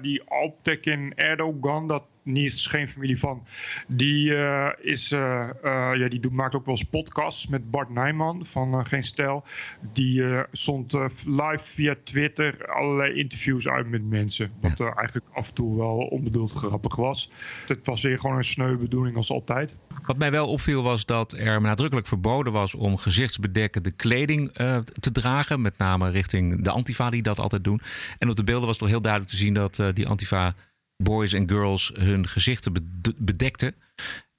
die 0.00 0.22
Alptekin 0.22 1.12
Erdogan, 1.14 1.86
dat 1.86 2.02
niet, 2.24 2.52
is 2.52 2.66
geen 2.66 2.88
familie 2.88 3.18
van. 3.18 3.42
Die, 3.88 4.30
uh, 4.30 4.68
is, 4.80 5.12
uh, 5.12 5.48
uh, 5.64 5.90
ja, 5.94 6.08
die 6.08 6.20
doet, 6.20 6.32
maakt 6.32 6.54
ook 6.54 6.66
wel 6.66 6.74
eens 6.74 6.84
podcasts 6.84 7.46
met 7.46 7.70
Bart 7.70 7.90
Nijman 7.90 8.46
van 8.46 8.86
Geen 8.86 9.02
Stijl. 9.02 9.44
Die 9.92 10.22
zond 10.50 10.92
live 11.26 11.58
via 11.58 11.96
Twitter 12.04 12.66
allerlei 12.66 13.14
interviews 13.14 13.68
uit 13.68 13.88
met 13.88 14.04
mensen. 14.04 14.50
Wat 14.60 14.80
eigenlijk 14.80 15.28
af 15.32 15.48
en 15.48 15.54
toe 15.54 15.76
wel 15.76 15.96
onbedoeld 15.96 16.54
grappig 16.54 16.96
was. 16.96 17.30
Het 17.66 17.86
was 17.86 18.02
weer 18.02 18.18
gewoon 18.18 18.36
een 18.36 18.44
sneu 18.44 18.76
bedoeling 18.76 19.16
als 19.16 19.30
altijd. 19.30 19.76
Wat 20.02 20.18
mij 20.18 20.30
wel 20.30 20.48
opviel 20.48 20.82
was 20.82 21.06
dat 21.06 21.32
er 21.32 21.60
nadrukkelijk 21.60 22.06
verboden 22.06 22.52
was 22.52 22.74
om 22.74 22.96
gezichtsbedekkende 22.96 23.90
kleding 23.90 24.52
te 25.00 25.12
dragen. 25.12 25.60
Met 25.60 25.78
name 25.78 26.10
richting 26.10 26.62
de 26.62 26.70
Antifa 26.70 27.10
die 27.10 27.22
dat 27.22 27.38
altijd 27.38 27.64
doen. 27.64 27.80
En 28.18 28.28
op 28.28 28.36
de 28.36 28.44
beelden 28.44 28.66
was 28.66 28.78
toch 28.78 28.88
heel 28.88 29.02
duidelijk 29.02 29.32
te 29.32 29.38
zien 29.38 29.54
dat 29.54 29.82
die 29.94 30.08
Antifa 30.08 30.54
boys 30.96 31.32
en 31.32 31.48
girls 31.48 31.90
hun 31.94 32.28
gezichten 32.28 32.72
bedekten. 33.18 33.74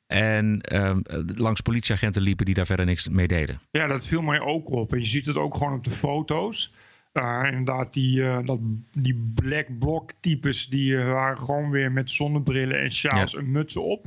En 0.08 0.76
um, 0.76 1.02
langs 1.36 1.62
politieagenten 1.62 2.22
liepen 2.22 2.46
die 2.46 2.56
daar 2.56 2.66
verder 2.66 2.86
niks 2.86 3.10
mee 3.10 3.28
deden. 3.28 3.62
Ja, 3.72 3.88
dat 3.88 4.08
viel 4.08 4.22
mij 4.22 4.42
ook 4.42 4.70
op. 4.70 4.94
En 4.94 5.00
je 5.00 5.06
ziet 5.06 5.26
het 5.26 5.36
ook 5.36 5.58
gewoon 5.58 5.74
op 5.74 5.84
de 5.84 5.92
foto's. 5.92 6.72
Uh, 7.14 7.42
inderdaad, 7.46 7.94
die, 7.94 8.18
uh, 8.18 8.40
dat, 8.46 8.60
die 8.92 9.32
black 9.34 9.80
block 9.80 10.12
types 10.20 10.68
die 10.68 10.92
uh, 10.92 11.12
waren 11.12 11.38
gewoon 11.38 11.70
weer 11.70 11.92
met 11.92 12.12
zonnebrillen 12.12 12.80
en 12.80 12.92
sjaals 12.92 13.32
ja. 13.32 13.40
en 13.40 13.52
mutsen 13.52 13.84
op. 13.84 14.06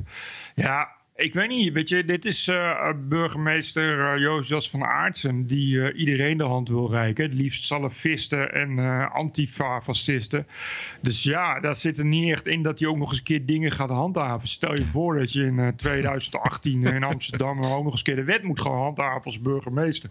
Ja, 0.55 0.96
ik 1.17 1.33
weet 1.33 1.49
niet, 1.49 1.73
weet 1.73 1.89
je, 1.89 2.05
dit 2.05 2.25
is 2.25 2.47
uh, 2.47 2.89
burgemeester 3.07 4.13
uh, 4.13 4.21
Jozef 4.21 4.69
van 4.69 4.83
Aartsen 4.83 5.45
die 5.45 5.75
uh, 5.75 5.99
iedereen 5.99 6.37
de 6.37 6.43
hand 6.43 6.69
wil 6.69 6.89
reiken. 6.89 7.23
Het 7.23 7.33
liefst 7.33 7.63
salafisten 7.63 8.53
en 8.53 8.79
antifa-fascisten. 9.11 10.47
Dus 11.01 11.23
ja, 11.23 11.59
daar 11.59 11.75
zit 11.75 11.97
er 11.97 12.05
niet 12.05 12.31
echt 12.31 12.47
in 12.47 12.61
dat 12.61 12.79
hij 12.79 12.87
ook 12.87 12.97
nog 12.97 13.09
eens 13.09 13.17
een 13.17 13.23
keer 13.23 13.45
dingen 13.45 13.71
gaat 13.71 13.89
handhaven. 13.89 14.47
Stel 14.47 14.75
je 14.75 14.87
voor 14.87 15.17
dat 15.17 15.33
je 15.33 15.43
in 15.43 15.73
2018 15.75 16.83
in 16.83 17.03
Amsterdam 17.03 17.63
ook 17.63 17.83
nog 17.83 17.91
eens 17.91 17.97
een 17.97 18.03
keer 18.03 18.15
de 18.15 18.23
wet 18.23 18.43
moet 18.43 18.61
gaan 18.61 18.73
handhaven 18.73 19.23
als 19.23 19.41
burgemeester. 19.41 20.09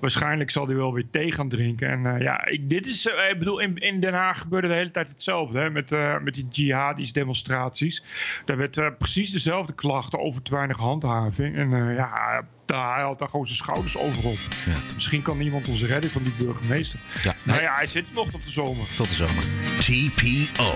Waarschijnlijk 0.00 0.50
zal 0.50 0.66
hij 0.66 0.76
wel 0.76 0.92
weer 0.92 1.10
thee 1.10 1.32
gaan 1.32 1.48
drinken. 1.48 1.88
En 1.88 2.20
ja, 2.20 2.46
ik, 2.46 2.70
dit 2.70 2.86
is, 2.86 3.06
ik 3.06 3.38
bedoel, 3.38 3.58
in, 3.58 3.76
in, 3.76 4.00
Den 4.00 4.14
Haag 4.14 4.38
gebeurde 4.38 4.68
de 4.68 4.74
hele 4.74 4.90
tijd 4.90 5.08
hetzelfde. 5.08 5.58
Hè, 5.58 5.70
met, 5.70 5.90
met 6.22 6.34
die 6.34 6.46
jihadische 6.50 7.12
demonstraties. 7.12 8.02
Daar 8.44 8.56
werd 8.56 8.98
precies 8.98 9.32
dezelfde 9.32 9.74
klachten 9.74 10.18
over 10.18 10.42
te 10.48 10.54
weinig 10.54 10.76
handhaving. 10.76 11.56
En 11.56 11.70
uh, 11.70 11.96
ja, 11.96 12.42
daar, 12.66 12.94
hij 12.94 13.04
had 13.04 13.18
daar 13.18 13.28
gewoon 13.28 13.46
zijn 13.46 13.58
schouders 13.58 13.98
over 13.98 14.26
op. 14.26 14.38
Ja. 14.66 14.92
Misschien 14.92 15.22
kan 15.22 15.40
iemand 15.40 15.68
ons 15.68 15.84
redden 15.84 16.10
van 16.10 16.22
die 16.22 16.32
burgemeester. 16.38 17.00
Ja, 17.22 17.22
nee. 17.22 17.34
Nou 17.44 17.60
ja, 17.60 17.74
hij 17.74 17.86
zit 17.86 18.14
nog 18.14 18.30
tot 18.30 18.44
de 18.44 18.50
zomer. 18.50 18.86
Tot 18.96 19.08
de 19.08 19.14
zomer. 19.14 19.44
TPO 19.78 20.74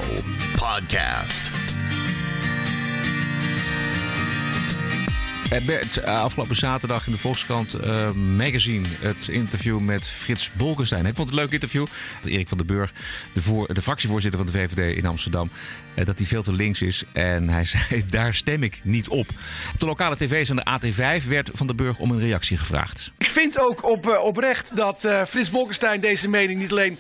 Podcast. 0.57 1.72
Bert, 5.61 6.05
afgelopen 6.05 6.57
zaterdag 6.57 7.07
in 7.07 7.13
de 7.13 7.19
Volkskrant 7.19 7.85
uh, 7.85 8.11
magazine 8.11 8.89
het 9.01 9.29
interview 9.29 9.79
met 9.79 10.09
Frits 10.09 10.51
Bolkestein. 10.53 11.07
Ik 11.07 11.15
vond 11.15 11.29
het 11.29 11.39
een 11.39 11.45
leuk 11.45 11.53
interview. 11.53 11.87
Erik 12.25 12.49
van 12.49 12.59
den 12.59 12.67
Burg, 12.67 12.93
de, 13.33 13.69
de 13.73 13.83
fractievoorzitter 13.83 14.41
van 14.41 14.53
de 14.53 14.59
VVD 14.59 14.97
in 14.97 15.07
Amsterdam, 15.07 15.51
uh, 15.95 16.05
dat 16.05 16.19
hij 16.19 16.27
veel 16.27 16.43
te 16.43 16.53
links 16.53 16.83
is. 16.83 17.05
En 17.13 17.49
hij 17.49 17.65
zei, 17.89 18.07
daar 18.07 18.35
stem 18.35 18.63
ik 18.63 18.81
niet 18.83 19.09
op. 19.09 19.29
Op 19.75 19.81
de 19.81 19.87
lokale 19.87 20.17
tv's 20.17 20.49
en 20.49 20.57
de 20.57 20.67
AT5 20.81 21.29
werd 21.29 21.51
van 21.53 21.67
den 21.67 21.77
Burg 21.77 21.99
om 21.99 22.11
een 22.11 22.21
reactie 22.21 22.57
gevraagd. 22.57 23.13
Ik 23.19 23.29
vind 23.29 23.61
ook 23.61 23.85
op, 23.89 24.19
oprecht 24.23 24.77
dat 24.77 25.09
Frits 25.29 25.51
Bolkestein 25.51 26.01
deze 26.01 26.29
mening 26.29 26.61
niet 26.61 26.71
alleen 26.71 26.99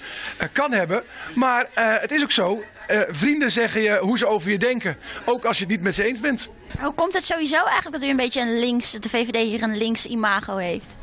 kan 0.52 0.73
hebben, 0.73 1.02
maar 1.35 1.66
het 1.75 2.12
is 2.12 2.23
ook 2.23 2.32
zo. 2.32 2.64
Uh, 2.93 3.01
vrienden 3.09 3.51
zeggen 3.51 3.83
je 3.83 3.99
hoe 3.99 4.19
ze 4.19 4.27
over 4.27 4.51
je 4.51 4.59
denken. 4.59 4.97
Ook 5.25 5.45
als 5.45 5.57
je 5.57 5.63
het 5.63 5.73
niet 5.73 5.83
met 5.83 5.95
ze 5.95 6.05
eens 6.05 6.21
bent. 6.21 6.51
Hoe 6.81 6.95
komt 6.95 7.15
het 7.15 7.25
sowieso 7.25 7.65
eigenlijk 7.65 7.93
dat 7.93 8.03
u 8.03 8.09
een 8.09 8.17
beetje 8.17 8.41
een 8.41 8.59
links, 8.59 8.91
de 8.91 9.09
VVD 9.09 9.37
hier 9.37 9.63
een 9.63 9.77
links 9.77 10.07
imago 10.07 10.57
heeft? 10.57 10.97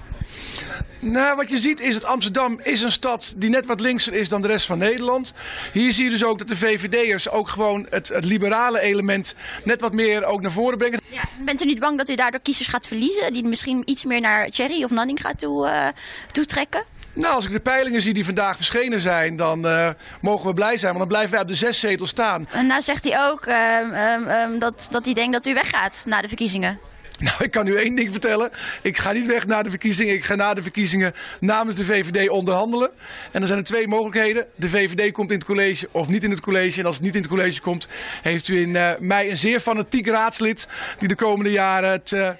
Nou, 1.00 1.36
wat 1.36 1.50
je 1.50 1.58
ziet 1.58 1.80
is 1.80 1.94
dat 1.94 2.06
Amsterdam 2.06 2.60
is 2.64 2.82
een 2.82 2.92
stad 2.92 3.34
die 3.38 3.50
net 3.50 3.66
wat 3.66 3.80
linkser 3.80 4.14
is 4.14 4.30
dan 4.30 4.42
de 4.42 4.48
rest 4.48 4.66
van 4.66 4.78
Nederland. 4.78 5.34
Hier 5.74 5.94
zie 5.94 6.04
je 6.04 6.10
dus 6.10 6.24
ook 6.24 6.38
dat 6.38 6.48
de 6.48 6.58
VVD'ers 6.58 7.30
ook 7.30 7.50
gewoon 7.50 7.88
het, 7.90 8.08
het 8.08 8.26
liberale 8.26 8.80
element 8.80 9.36
net 9.64 9.82
wat 9.82 9.94
meer 9.94 10.26
ook 10.26 10.42
naar 10.42 10.52
voren 10.52 10.78
brengen. 10.78 11.02
Ja, 11.08 11.22
bent 11.40 11.62
u 11.62 11.66
niet 11.66 11.80
bang 11.80 11.98
dat 11.98 12.10
u 12.10 12.16
daardoor 12.16 12.40
kiezers 12.40 12.68
gaat 12.68 12.88
verliezen? 12.88 13.34
Die 13.34 13.44
misschien 13.44 13.82
iets 13.86 14.06
meer 14.06 14.22
naar 14.22 14.50
Thierry 14.50 14.84
of 14.84 14.90
Nanning 14.90 15.22
gaat 15.22 15.40
toe, 15.40 15.66
uh, 15.68 15.88
toetrekken? 16.32 16.84
Nou, 17.14 17.36
als 17.36 17.46
ik 17.46 17.52
de 17.52 17.60
peilingen 17.60 18.02
zie 18.02 18.14
die 18.14 18.26
vandaag 18.26 18.56
verschenen 18.56 19.00
zijn, 19.00 19.36
dan 19.36 19.66
uh, 19.66 19.90
mogen 20.22 20.48
we 20.48 20.54
blij 20.54 20.78
zijn. 20.78 20.94
Want 20.94 20.98
dan 20.98 21.08
blijven 21.08 21.32
wij 21.32 21.42
op 21.42 21.48
de 21.48 21.54
zes 21.54 21.80
zetels 21.80 22.10
staan. 22.10 22.48
En 22.52 22.68
nou 22.68 22.82
zegt 22.82 23.04
hij 23.04 23.28
ook 23.28 23.46
uh, 23.46 23.78
um, 24.14 24.28
um, 24.28 24.60
dat, 24.60 24.88
dat 24.92 25.06
hij 25.06 25.14
denkt 25.14 25.34
dat 25.34 25.46
u 25.46 25.54
weggaat 25.54 26.04
na 26.06 26.22
de 26.22 26.28
verkiezingen. 26.28 26.80
Nou, 27.20 27.44
ik 27.44 27.52
kan 27.52 27.68
u 27.68 27.76
één 27.76 27.96
ding 27.96 28.12
vertellen. 28.12 28.50
Ik 28.82 28.98
ga 28.98 29.12
niet 29.12 29.26
weg 29.26 29.48
na 29.48 29.64
de 29.64 29.70
verkiezingen. 29.70 30.14
Ik 30.14 30.26
ga 30.26 30.36
na 30.36 30.54
de 30.54 30.62
verkiezingen 30.62 31.14
namens 31.40 31.76
de 31.76 31.86
VVD 31.86 32.30
onderhandelen. 32.30 32.90
En 33.32 33.42
er 33.42 33.48
zijn 33.48 33.60
er 33.60 33.66
twee 33.66 33.88
mogelijkheden. 33.88 34.46
De 34.56 34.70
VVD 34.70 35.12
komt 35.12 35.32
in 35.32 35.38
het 35.38 35.46
college 35.46 35.88
of 35.92 36.08
niet 36.08 36.24
in 36.24 36.30
het 36.30 36.40
college. 36.40 36.80
En 36.80 36.86
als 36.86 36.96
het 36.96 37.04
niet 37.04 37.16
in 37.16 37.22
het 37.22 37.30
college 37.30 37.62
komt, 37.62 37.88
heeft 38.22 38.48
u 38.48 38.62
in 38.62 38.70
uh, 38.70 38.92
mei 39.00 39.30
een 39.30 39.38
zeer 39.38 39.60
fanatiek 39.60 40.08
raadslid... 40.08 40.68
die 40.98 41.08
de 41.08 41.16
komende 41.16 41.52
jaren 41.52 41.92
het... 41.92 42.38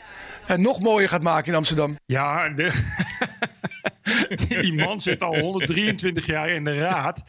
Uh, 0.50 0.56
en 0.56 0.62
nog 0.62 0.80
mooier 0.80 1.10
gaat 1.10 1.24
maken 1.24 1.48
in 1.48 1.58
Amsterdam. 1.58 1.98
Ja, 2.06 2.50
de, 2.50 2.72
die 4.62 4.74
man 4.74 5.02
zit 5.02 5.24
al 5.24 5.40
123 5.40 6.26
jaar 6.26 6.50
in 6.50 6.64
de 6.64 6.74
raad. 6.74 7.24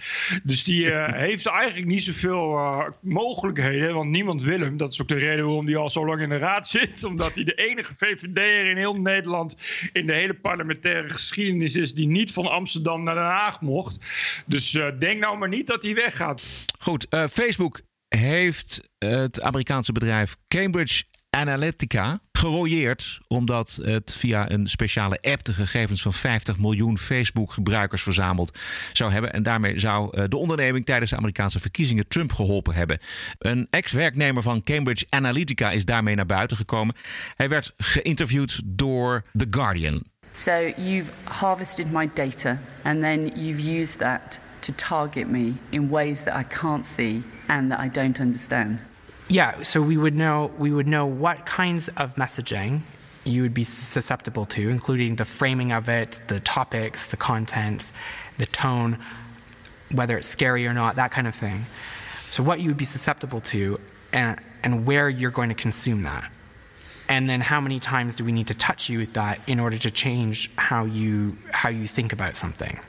Dus 0.45 0.65
die 0.65 0.85
uh, 0.85 1.13
heeft 1.13 1.47
eigenlijk 1.47 1.87
niet 1.87 2.03
zoveel 2.03 2.53
uh, 2.53 2.87
mogelijkheden. 3.01 3.95
Want 3.95 4.11
niemand 4.11 4.43
wil 4.43 4.61
hem. 4.61 4.77
Dat 4.77 4.93
is 4.93 5.03
ook 5.03 5.09
de 5.09 5.15
reden 5.15 5.45
waarom 5.45 5.67
hij 5.67 5.77
al 5.77 5.91
zo 5.91 6.07
lang 6.07 6.21
in 6.21 6.29
de 6.29 6.37
raad 6.37 6.67
zit. 6.67 7.05
Omdat 7.11 7.35
hij 7.35 7.45
de 7.45 7.55
enige 7.55 7.95
VVD'er 7.95 8.71
in 8.71 8.77
heel 8.77 8.95
Nederland. 8.95 9.57
in 9.93 10.07
de 10.07 10.15
hele 10.15 10.35
parlementaire 10.35 11.11
geschiedenis 11.11 11.77
is. 11.77 11.95
die 11.95 12.07
niet 12.07 12.33
van 12.33 12.47
Amsterdam 12.47 13.03
naar 13.03 13.15
Den 13.15 13.25
Haag 13.25 13.61
mocht. 13.61 14.05
Dus 14.47 14.75
uh, 14.75 14.87
denk 14.99 15.21
nou 15.21 15.39
maar 15.39 15.49
niet 15.49 15.67
dat 15.67 15.83
hij 15.83 15.95
weggaat. 15.95 16.43
Goed, 16.79 17.07
Facebook 17.31 17.81
heeft 18.09 18.91
het 18.99 19.43
Amerikaanse 19.43 19.93
bedrijf 19.93 20.37
Cambridge 20.49 21.05
Analytica 21.31 22.21
gerooieerd 22.41 23.21
omdat 23.29 23.79
het 23.83 24.15
via 24.15 24.51
een 24.51 24.67
speciale 24.67 25.19
app 25.21 25.45
de 25.45 25.53
gegevens 25.53 26.03
van 26.03 26.13
50 26.13 26.59
miljoen 26.59 26.99
Facebook-gebruikers 26.99 28.03
verzameld 28.03 28.59
zou 28.93 29.13
hebben. 29.13 29.33
En 29.33 29.43
daarmee 29.43 29.81
zou 29.81 30.17
eh, 30.17 30.25
de 30.29 30.37
onderneming 30.37 30.87
tijdens 30.87 31.11
de 31.11 31.17
Amerikaanse 31.17 31.61
verkiezingen 31.61 32.09
Trump 32.09 32.33
geholpen 32.33 32.75
hebben. 32.75 32.99
Een 33.39 33.67
ex-werknemer 33.71 34.43
van 34.43 34.63
Cambridge 34.63 35.07
Analytica 35.09 35.71
is 35.71 35.85
daarmee 35.85 36.15
naar 36.15 36.27
buiten 36.27 36.57
gekomen. 36.57 36.95
Hij 37.37 37.49
werd 37.49 37.73
geïnterviewd 37.77 38.61
door 38.65 39.25
The 39.37 39.47
Guardian. 39.51 40.03
So 40.33 40.53
you've 40.77 41.11
harvested 41.25 41.91
my 41.93 42.11
data 42.15 42.59
and 42.83 43.01
then 43.01 43.33
you've 43.35 43.81
used 43.81 43.99
that 43.99 44.41
to 44.59 44.73
target 44.75 45.29
me 45.29 45.53
in 45.71 45.89
ways 45.89 46.23
that 46.23 46.41
I 46.41 46.45
can't 46.55 46.87
see 46.87 47.23
and 47.47 47.71
that 47.71 47.85
I 47.85 47.89
don't 47.89 48.21
understand. 48.21 48.81
Yeah, 49.31 49.63
so 49.63 49.81
we 49.81 49.97
would 49.97 50.17
know 50.17 50.53
we 50.59 50.73
would 50.73 50.89
know 50.89 51.07
what 51.07 51.47
kinds 51.47 51.87
of 51.91 52.17
messaging 52.17 52.81
you 53.25 53.43
would 53.43 53.55
be 53.55 53.63
susceptible 53.63 54.45
to, 54.47 54.69
including 54.69 55.15
the 55.15 55.25
framing 55.25 55.71
of 55.71 55.89
it, 55.89 56.21
the 56.27 56.41
topics, 56.41 57.07
the 57.07 57.17
contents, 57.17 57.93
the 58.39 58.47
tone, 58.47 58.99
whether 59.93 60.19
it's 60.19 60.27
scary 60.27 60.67
or 60.67 60.75
not, 60.75 60.97
that 60.97 61.13
kind 61.13 61.29
of 61.29 61.35
thing. 61.37 61.65
So 62.29 62.43
what 62.43 62.59
you 62.59 62.71
would 62.71 62.77
be 62.77 62.85
susceptible 62.85 63.41
to 63.53 63.79
and 64.13 64.41
and 64.65 64.85
where 64.85 65.09
you're 65.09 65.31
going 65.31 65.51
to 65.51 65.55
consume 65.55 66.03
that. 66.03 66.29
And 67.09 67.31
then 67.31 67.41
how 67.41 67.61
many 67.61 67.79
times 67.79 68.17
do 68.17 68.25
we 68.25 68.33
need 68.33 68.49
to 68.49 68.55
touch 68.55 68.89
you 68.89 68.99
with 68.99 69.13
that 69.13 69.41
in 69.47 69.61
order 69.61 69.79
to 69.79 69.93
change 69.93 70.51
how 70.57 70.87
you 70.87 71.39
how 71.53 71.69
you 71.69 71.87
think 71.87 72.13
about 72.13 72.35
something? 72.37 72.81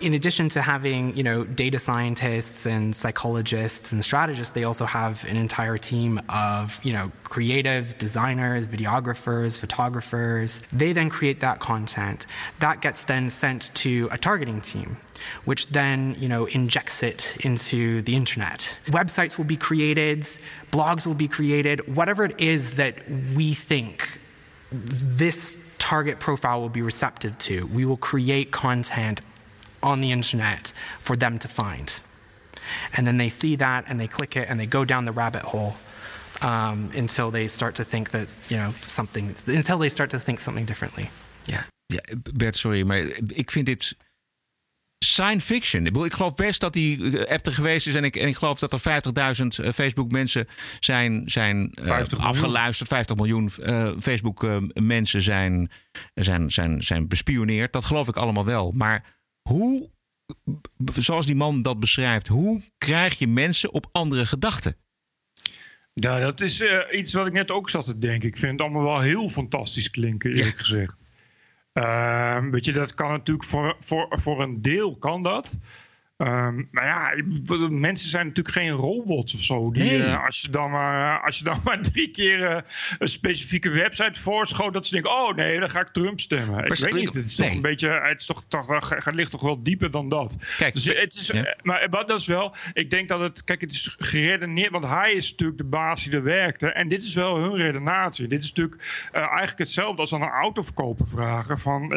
In 0.00 0.14
addition 0.14 0.48
to 0.50 0.62
having 0.62 1.16
you 1.16 1.22
know 1.22 1.44
data 1.44 1.78
scientists 1.78 2.66
and 2.66 2.94
psychologists 2.94 3.92
and 3.92 4.04
strategists, 4.04 4.52
they 4.54 4.64
also 4.64 4.84
have 4.84 5.24
an 5.24 5.36
entire 5.36 5.78
team 5.78 6.20
of 6.28 6.80
you 6.84 6.92
know 6.92 7.12
creatives, 7.24 7.96
designers, 7.96 8.66
videographers, 8.66 9.58
photographers. 9.58 10.62
They 10.72 10.92
then 10.92 11.10
create 11.10 11.40
that 11.40 11.60
content. 11.60 12.26
That 12.58 12.80
gets 12.80 13.04
then 13.04 13.30
sent 13.30 13.74
to 13.76 14.08
a 14.10 14.18
targeting 14.18 14.60
team 14.60 14.96
which 15.44 15.66
then 15.66 16.16
you 16.18 16.28
know 16.28 16.46
injects 16.46 17.02
it 17.02 17.36
into 17.44 18.00
the 18.02 18.16
internet. 18.16 18.76
Websites 18.86 19.36
will 19.36 19.44
be 19.44 19.56
created, 19.56 20.20
blogs 20.72 21.06
will 21.06 21.14
be 21.14 21.28
created, 21.28 21.94
whatever 21.94 22.24
it 22.24 22.40
is 22.40 22.76
that 22.76 23.08
we 23.34 23.54
think 23.54 24.18
this 24.72 25.58
target 25.78 26.20
profile 26.20 26.60
will 26.60 26.68
be 26.68 26.82
receptive 26.82 27.36
to. 27.38 27.66
We 27.66 27.84
will 27.84 27.96
create 27.96 28.52
content 28.52 29.20
on 29.82 30.00
the 30.00 30.10
internet 30.10 30.72
for 31.02 31.16
them 31.16 31.38
to 31.38 31.48
find. 31.48 32.00
And 32.92 33.06
then 33.06 33.16
they 33.16 33.28
see 33.28 33.56
that 33.56 33.84
and 33.88 33.98
they 33.98 34.08
click 34.08 34.36
it 34.36 34.48
and 34.48 34.58
they 34.58 34.68
go 34.68 34.84
down 34.84 35.04
the 35.04 35.12
rabbit 35.12 35.42
hole 35.42 35.74
um, 36.42 36.90
until 36.94 37.30
they 37.30 37.48
start 37.48 37.74
to 37.74 37.84
think 37.84 38.10
that, 38.10 38.28
you 38.48 38.56
know, 38.56 38.72
something, 38.86 39.34
until 39.46 39.78
they 39.78 39.88
start 39.88 40.10
to 40.10 40.18
think 40.18 40.40
something 40.40 40.66
differently. 40.66 41.10
Ja, 41.44 41.66
ja 41.86 42.00
Bert, 42.34 42.56
sorry, 42.56 42.82
maar 42.82 42.98
ik 43.26 43.50
vind 43.50 43.66
dit 43.66 43.96
science 45.04 45.46
fiction. 45.46 45.86
Ik, 45.86 45.96
ik 45.96 46.12
geloof 46.12 46.34
best 46.34 46.60
dat 46.60 46.72
die 46.72 47.18
app 47.28 47.46
er 47.46 47.52
geweest 47.52 47.86
is. 47.86 47.94
En 47.94 48.04
ik, 48.04 48.16
en 48.16 48.28
ik 48.28 48.36
geloof 48.36 48.58
dat 48.58 48.72
er 48.72 49.02
50.000 49.64 49.74
Facebook-mensen 49.74 50.48
zijn, 50.80 51.22
zijn 51.26 51.72
uh, 51.82 51.86
50 51.86 52.18
afgeluisterd. 52.18 52.88
50 52.88 53.16
miljoen 53.16 53.50
uh, 53.60 53.90
Facebook-mensen 54.00 55.22
zijn, 55.22 55.70
zijn, 56.14 56.50
zijn, 56.52 56.82
zijn 56.82 57.08
bespioneerd. 57.08 57.72
Dat 57.72 57.84
geloof 57.84 58.08
ik 58.08 58.16
allemaal 58.16 58.44
wel. 58.44 58.72
Maar 58.74 59.04
hoe, 59.42 59.90
zoals 60.94 61.26
die 61.26 61.34
man 61.34 61.62
dat 61.62 61.80
beschrijft, 61.80 62.26
hoe 62.26 62.62
krijg 62.78 63.18
je 63.18 63.26
mensen 63.26 63.72
op 63.72 63.86
andere 63.92 64.26
gedachten? 64.26 64.76
Nou, 65.94 66.20
dat 66.20 66.40
is 66.40 66.60
uh, 66.60 66.78
iets 66.90 67.12
wat 67.12 67.26
ik 67.26 67.32
net 67.32 67.50
ook 67.50 67.70
zat 67.70 67.84
te 67.84 67.98
denken. 67.98 68.28
Ik 68.28 68.36
vind 68.36 68.52
het 68.52 68.60
allemaal 68.60 68.82
wel 68.82 69.00
heel 69.00 69.28
fantastisch 69.28 69.90
klinken, 69.90 70.30
eerlijk 70.30 70.56
ja. 70.56 70.62
gezegd. 70.62 71.06
Uh, 71.72 72.50
weet 72.50 72.64
je, 72.64 72.72
dat 72.72 72.94
kan 72.94 73.10
natuurlijk 73.10 73.46
voor, 73.46 73.76
voor, 73.80 74.06
voor 74.10 74.40
een 74.40 74.62
deel 74.62 74.96
kan 74.96 75.22
dat. 75.22 75.58
Um, 76.20 76.68
maar 76.70 76.86
ja, 76.86 77.22
mensen 77.70 78.08
zijn 78.08 78.26
natuurlijk 78.26 78.56
geen 78.56 78.70
robots 78.70 79.34
of 79.34 79.40
zo. 79.40 79.70
Die, 79.70 79.82
nee. 79.82 79.98
uh, 79.98 80.24
als, 80.24 80.40
je 80.40 80.50
dan 80.50 80.70
maar, 80.70 81.20
als 81.26 81.38
je 81.38 81.44
dan 81.44 81.60
maar 81.64 81.82
drie 81.82 82.10
keer 82.10 82.38
uh, 82.38 82.58
een 82.98 83.08
specifieke 83.08 83.70
website 83.70 84.20
voorschoot, 84.20 84.72
dat 84.72 84.86
ze 84.86 84.92
denken: 84.92 85.10
oh 85.10 85.34
nee, 85.34 85.60
dan 85.60 85.70
ga 85.70 85.80
ik 85.80 85.88
Trump 85.88 86.20
stemmen. 86.20 86.54
Maar 86.54 86.66
ik 86.66 86.78
weet 86.78 86.92
niet. 86.92 87.14
Het 87.14 87.24
is 87.24 87.36
nee. 87.36 87.46
toch 87.46 87.56
een 87.56 87.62
beetje. 87.62 87.88
Het, 87.88 88.20
is 88.20 88.26
toch, 88.26 88.44
toch, 88.48 88.90
het 89.04 89.14
ligt 89.14 89.30
toch 89.30 89.40
wel 89.40 89.62
dieper 89.62 89.90
dan 89.90 90.08
dat. 90.08 90.54
Kijk, 90.58 90.74
dus 90.74 90.84
het 90.84 91.14
is, 91.14 91.26
ja. 91.26 91.56
Maar 91.62 91.86
wat 91.90 92.08
dat 92.08 92.20
is 92.20 92.26
wel. 92.26 92.54
Ik 92.72 92.90
denk 92.90 93.08
dat 93.08 93.20
het. 93.20 93.44
Kijk, 93.44 93.60
het 93.60 93.72
is 93.72 93.96
geredeneerd. 93.98 94.70
Want 94.70 94.88
hij 94.88 95.12
is 95.12 95.30
natuurlijk 95.30 95.58
de 95.58 95.66
baas 95.68 96.04
die 96.04 96.12
er 96.12 96.22
werkte. 96.22 96.72
En 96.72 96.88
dit 96.88 97.02
is 97.02 97.14
wel 97.14 97.38
hun 97.38 97.56
redenatie. 97.56 98.26
Dit 98.26 98.42
is 98.42 98.48
natuurlijk 98.48 99.10
uh, 99.14 99.20
eigenlijk 99.20 99.58
hetzelfde 99.58 100.00
als 100.00 100.14
aan 100.14 100.22
een 100.22 100.28
autoverkoper 100.28 101.06
vragen: 101.06 101.58
van 101.58 101.88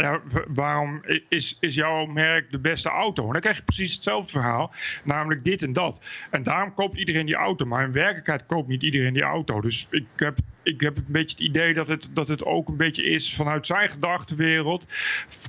waarom 0.53 1.03
is, 1.30 1.58
is 1.60 1.75
jouw 1.75 2.06
merk 2.06 2.51
de 2.51 2.60
beste 2.60 2.89
auto? 2.89 3.25
En 3.25 3.32
dan 3.32 3.42
krijg 3.42 3.58
je 3.58 3.63
precies 3.63 3.94
hetzelfde 3.94 4.12
verhaal. 4.22 4.74
Namelijk 5.03 5.43
dit 5.43 5.63
en 5.63 5.74
dat. 5.74 6.25
En 6.32 6.43
daarom 6.43 6.74
koopt 6.74 6.98
iedereen 6.98 7.25
die 7.25 7.36
auto. 7.36 7.65
Maar 7.65 7.86
in 7.86 7.91
werkelijkheid 7.91 8.46
koopt 8.46 8.67
niet 8.67 8.84
iedereen 8.84 9.13
die 9.13 9.24
auto. 9.24 9.62
Dus 9.62 9.88
ik 9.89 10.05
heb, 10.15 10.38
ik 10.63 10.82
heb 10.82 10.98
een 10.98 11.03
beetje 11.08 11.36
het 11.38 11.48
idee 11.48 11.74
dat 11.74 11.88
het, 11.88 12.10
dat 12.13 12.27
het 12.27 12.46
ook 12.46 12.67
een 12.67 12.77
beetje 12.77 13.03
is 13.03 13.36
vanuit 13.36 13.65
zijn 13.67 13.89
gedachtenwereld. 13.89 14.88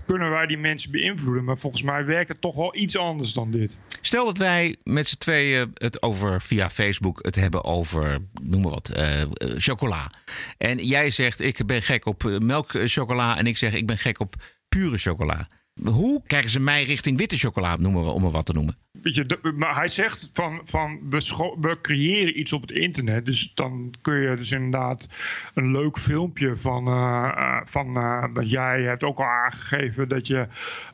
Kunnen 0.06 0.30
wij 0.30 0.47
die 0.47 0.59
mensen 0.59 0.90
beïnvloeden? 0.90 1.44
Maar 1.44 1.59
volgens 1.59 1.83
mij 1.83 2.04
werkt 2.04 2.28
het 2.28 2.40
toch 2.40 2.56
wel 2.56 2.76
iets 2.76 2.97
anders 2.97 3.33
dan 3.33 3.50
dit. 3.50 3.78
Stel 4.00 4.25
dat 4.25 4.38
wij 4.38 4.76
met 4.83 5.09
z'n 5.09 5.18
tweeën 5.18 5.71
het 5.75 6.02
over 6.02 6.42
via 6.42 6.71
Facebook 6.71 7.18
het 7.23 7.35
hebben 7.35 7.64
over, 7.64 8.18
noem 8.42 8.61
maar 8.61 8.71
wat, 8.71 8.92
uh, 8.97 9.23
chocola. 9.56 10.11
En 10.59 10.78
jij 10.78 11.11
zegt 11.11 11.40
ik 11.40 11.66
ben 11.66 11.83
gek 11.83 12.06
op 12.06 12.23
melkchocola. 12.38 13.38
En 13.38 13.47
ik 13.47 13.56
zeg 13.56 13.73
ik 13.73 13.87
ben 13.87 13.99
gek 13.99 14.21
op 14.21 14.35
pure 14.68 14.99
chocola. 14.99 15.47
Hoe 15.83 16.23
krijgen 16.26 16.50
ze 16.50 16.61
mij 16.61 16.85
richting 16.85 17.19
witte 17.19 17.38
chocola, 17.38 17.76
noemen 17.76 18.04
we, 18.04 18.11
om 18.11 18.25
er 18.25 18.31
wat 18.31 18.47
te 18.47 18.52
noemen? 18.52 18.76
Weet 19.02 19.14
je, 19.14 19.52
maar 19.57 19.76
hij 19.76 19.88
zegt 19.88 20.28
van, 20.33 20.61
van 20.64 21.00
we, 21.11 21.57
we, 21.61 21.81
creëren 21.81 22.38
iets 22.38 22.52
op 22.52 22.61
het 22.61 22.71
internet. 22.71 23.26
Dus 23.26 23.54
dan 23.54 23.95
kun 24.02 24.21
je 24.21 24.37
dus 24.37 24.50
inderdaad 24.50 25.09
een 25.54 25.71
leuk 25.73 25.99
filmpje 25.99 26.57
van, 26.57 26.88
uh, 26.88 27.61
van 27.64 27.97
uh, 27.97 28.25
dat 28.33 28.50
jij 28.50 28.83
hebt 28.83 29.04
ook 29.04 29.19
al 29.19 29.25
aangegeven 29.25 30.09
dat 30.09 30.26
je 30.26 30.47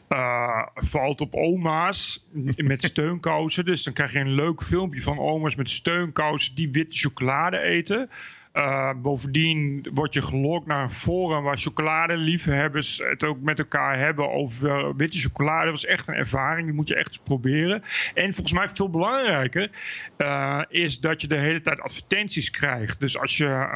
uh, 0.09 0.67
valt 0.75 1.21
op 1.21 1.35
oma's 1.35 2.25
met 2.57 2.83
steunkousen. 2.93 3.65
Dus 3.65 3.83
dan 3.83 3.93
krijg 3.93 4.13
je 4.13 4.19
een 4.19 4.35
leuk 4.35 4.63
filmpje 4.63 5.01
van 5.01 5.19
oma's 5.19 5.55
met 5.55 5.71
steunkousen 5.71 6.55
die 6.55 6.71
witte 6.71 6.99
chocolade 6.99 7.59
eten. 7.59 8.09
Uh, 8.55 8.91
bovendien 9.03 9.87
word 9.93 10.15
je 10.15 10.23
gelokt 10.23 10.67
naar 10.67 10.83
een 10.83 10.91
forum 10.91 11.43
waar 11.43 11.59
chocoladeliefhebbers 11.59 13.01
het 13.05 13.25
ook 13.25 13.41
met 13.41 13.59
elkaar 13.59 13.99
hebben 13.99 14.31
over 14.31 14.97
witte 14.97 15.19
chocolade. 15.19 15.63
Dat 15.63 15.71
was 15.71 15.87
echt 15.87 16.09
een 16.09 16.15
ervaring, 16.15 16.67
die 16.67 16.75
moet 16.75 16.89
je 16.89 16.95
echt 16.95 17.09
eens 17.09 17.21
proberen. 17.25 17.83
En 18.15 18.35
volgens 18.35 18.53
mij 18.53 18.69
veel 18.69 18.91
belangrijker 18.91 19.71
uh, 20.19 20.61
is 20.69 21.01
dat 21.01 21.21
je 21.21 21.27
de 21.27 21.37
hele 21.37 21.61
tijd 21.61 21.81
advertenties 21.81 22.51
krijgt. 22.51 23.01
Dus 23.01 23.19
als 23.19 23.37
je 23.37 23.69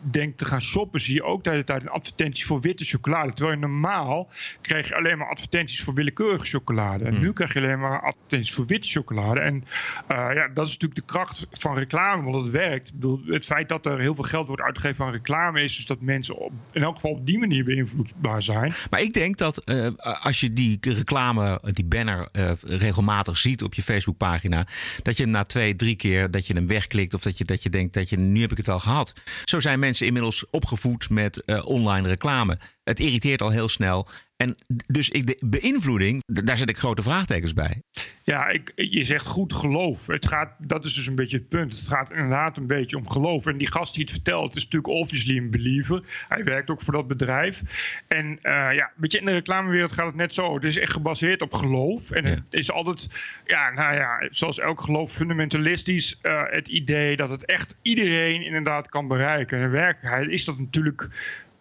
denkt 0.00 0.38
te 0.38 0.44
gaan 0.44 0.60
shoppen, 0.60 1.00
zie 1.00 1.14
je 1.14 1.22
ook 1.22 1.44
de 1.44 1.50
hele 1.50 1.64
tijd 1.64 1.82
een 1.82 1.88
advertentie 1.88 2.46
voor 2.46 2.60
witte 2.60 2.84
chocolade. 2.84 3.32
Terwijl 3.32 3.58
je 3.58 3.66
normaal 3.66 4.28
kreeg 4.60 4.88
je 4.88 4.96
alleen 4.96 5.18
maar 5.18 5.28
advertenties 5.28 5.82
voor 5.82 5.94
willekeurige 5.94 6.46
chocolade. 6.46 7.04
En 7.04 7.12
hmm. 7.12 7.22
nu 7.22 7.32
krijg 7.32 7.52
je 7.52 7.58
alleen 7.58 7.80
maar 7.80 8.02
advertenties 8.02 8.54
voor 8.54 8.66
witte 8.66 8.88
chocolade. 8.88 9.40
En 9.40 9.64
ja, 10.08 10.48
dat 10.48 10.66
is 10.66 10.72
natuurlijk 10.72 11.00
de 11.00 11.12
kracht 11.12 11.46
van 11.50 11.74
reclame, 11.74 12.22
want 12.22 12.46
het 12.46 12.50
werkt. 12.54 12.88
Ik 12.88 12.94
bedoel, 12.94 13.22
het 13.26 13.44
feit 13.44 13.68
dat 13.68 13.86
er 13.92 14.00
heel 14.00 14.14
veel 14.14 14.24
geld 14.24 14.46
wordt 14.46 14.62
uitgegeven 14.62 15.04
aan 15.04 15.12
reclame 15.12 15.62
is. 15.62 15.76
Dus 15.76 15.86
dat 15.86 16.00
mensen 16.00 16.36
op, 16.36 16.52
in 16.72 16.82
elk 16.82 16.94
geval 16.94 17.10
op 17.10 17.26
die 17.26 17.38
manier 17.38 17.64
beïnvloedbaar 17.64 18.42
zijn. 18.42 18.72
Maar 18.90 19.00
ik 19.00 19.12
denk 19.12 19.36
dat 19.36 19.62
uh, 19.70 19.86
als 20.22 20.40
je 20.40 20.52
die 20.52 20.78
reclame, 20.80 21.60
die 21.72 21.84
banner 21.84 22.28
uh, 22.32 22.50
regelmatig 22.62 23.38
ziet 23.38 23.62
op 23.62 23.74
je 23.74 23.82
Facebookpagina. 23.82 24.66
Dat 25.02 25.16
je 25.16 25.26
na 25.26 25.44
twee, 25.44 25.76
drie 25.76 25.96
keer 25.96 26.30
dat 26.30 26.46
je 26.46 26.54
hem 26.54 26.66
wegklikt. 26.66 27.14
Of 27.14 27.22
dat 27.22 27.38
je, 27.38 27.44
dat 27.44 27.62
je 27.62 27.70
denkt 27.70 27.94
dat 27.94 28.08
je 28.08 28.16
nu 28.16 28.40
heb 28.40 28.50
ik 28.50 28.56
het 28.56 28.68
al 28.68 28.80
gehad. 28.80 29.12
Zo 29.44 29.60
zijn 29.60 29.78
mensen 29.78 30.06
inmiddels 30.06 30.44
opgevoed 30.50 31.10
met 31.10 31.42
uh, 31.46 31.66
online 31.66 32.08
reclame. 32.08 32.58
Het 32.84 33.00
irriteert 33.00 33.42
al 33.42 33.50
heel 33.50 33.68
snel. 33.68 34.08
En 34.36 34.54
dus 34.86 35.08
ik, 35.08 35.26
de 35.26 35.36
beïnvloeding, 35.46 36.22
daar 36.26 36.58
zet 36.58 36.68
ik 36.68 36.78
grote 36.78 37.02
vraagtekens 37.02 37.54
bij. 37.54 37.82
Ja, 38.28 38.48
ik, 38.48 38.72
je 38.74 39.04
zegt 39.04 39.26
goed 39.26 39.52
geloof. 39.52 40.06
Het 40.06 40.26
gaat, 40.26 40.50
dat 40.58 40.84
is 40.84 40.94
dus 40.94 41.06
een 41.06 41.14
beetje 41.14 41.36
het 41.36 41.48
punt. 41.48 41.78
Het 41.78 41.88
gaat 41.88 42.10
inderdaad 42.10 42.56
een 42.56 42.66
beetje 42.66 42.96
om 42.96 43.10
geloof. 43.10 43.46
En 43.46 43.56
die 43.56 43.72
gast 43.72 43.94
die 43.94 44.02
het 44.02 44.12
vertelt, 44.12 44.56
is 44.56 44.64
natuurlijk 44.64 44.94
obviously 44.94 45.36
een 45.36 45.50
believer. 45.50 46.02
Hij 46.28 46.44
werkt 46.44 46.70
ook 46.70 46.82
voor 46.82 46.92
dat 46.92 47.08
bedrijf. 47.08 47.62
En 48.08 48.38
eh, 48.42 48.74
ja, 48.74 48.90
weet 48.96 49.12
je, 49.12 49.18
in 49.18 49.24
de 49.24 49.32
reclamewereld 49.32 49.92
gaat 49.92 50.06
het 50.06 50.14
net 50.14 50.34
zo. 50.34 50.54
Het 50.54 50.64
is 50.64 50.78
echt 50.78 50.92
gebaseerd 50.92 51.42
op 51.42 51.54
geloof. 51.54 52.10
En 52.10 52.24
het 52.24 52.42
is 52.50 52.70
altijd, 52.70 53.08
ja, 53.44 53.70
nou 53.70 53.94
ja, 53.94 54.28
zoals 54.30 54.58
elk 54.58 54.80
geloof, 54.80 55.12
fundamentalistisch. 55.12 56.18
eh, 56.22 56.42
het 56.46 56.68
idee 56.68 57.16
dat 57.16 57.30
het 57.30 57.44
echt 57.44 57.74
iedereen 57.82 58.42
inderdaad 58.42 58.88
kan 58.88 59.08
bereiken. 59.08 59.58
En 59.58 59.64
in 59.64 59.70
werkelijkheid 59.70 60.30
is 60.30 60.44
dat 60.44 60.58
natuurlijk 60.58 61.08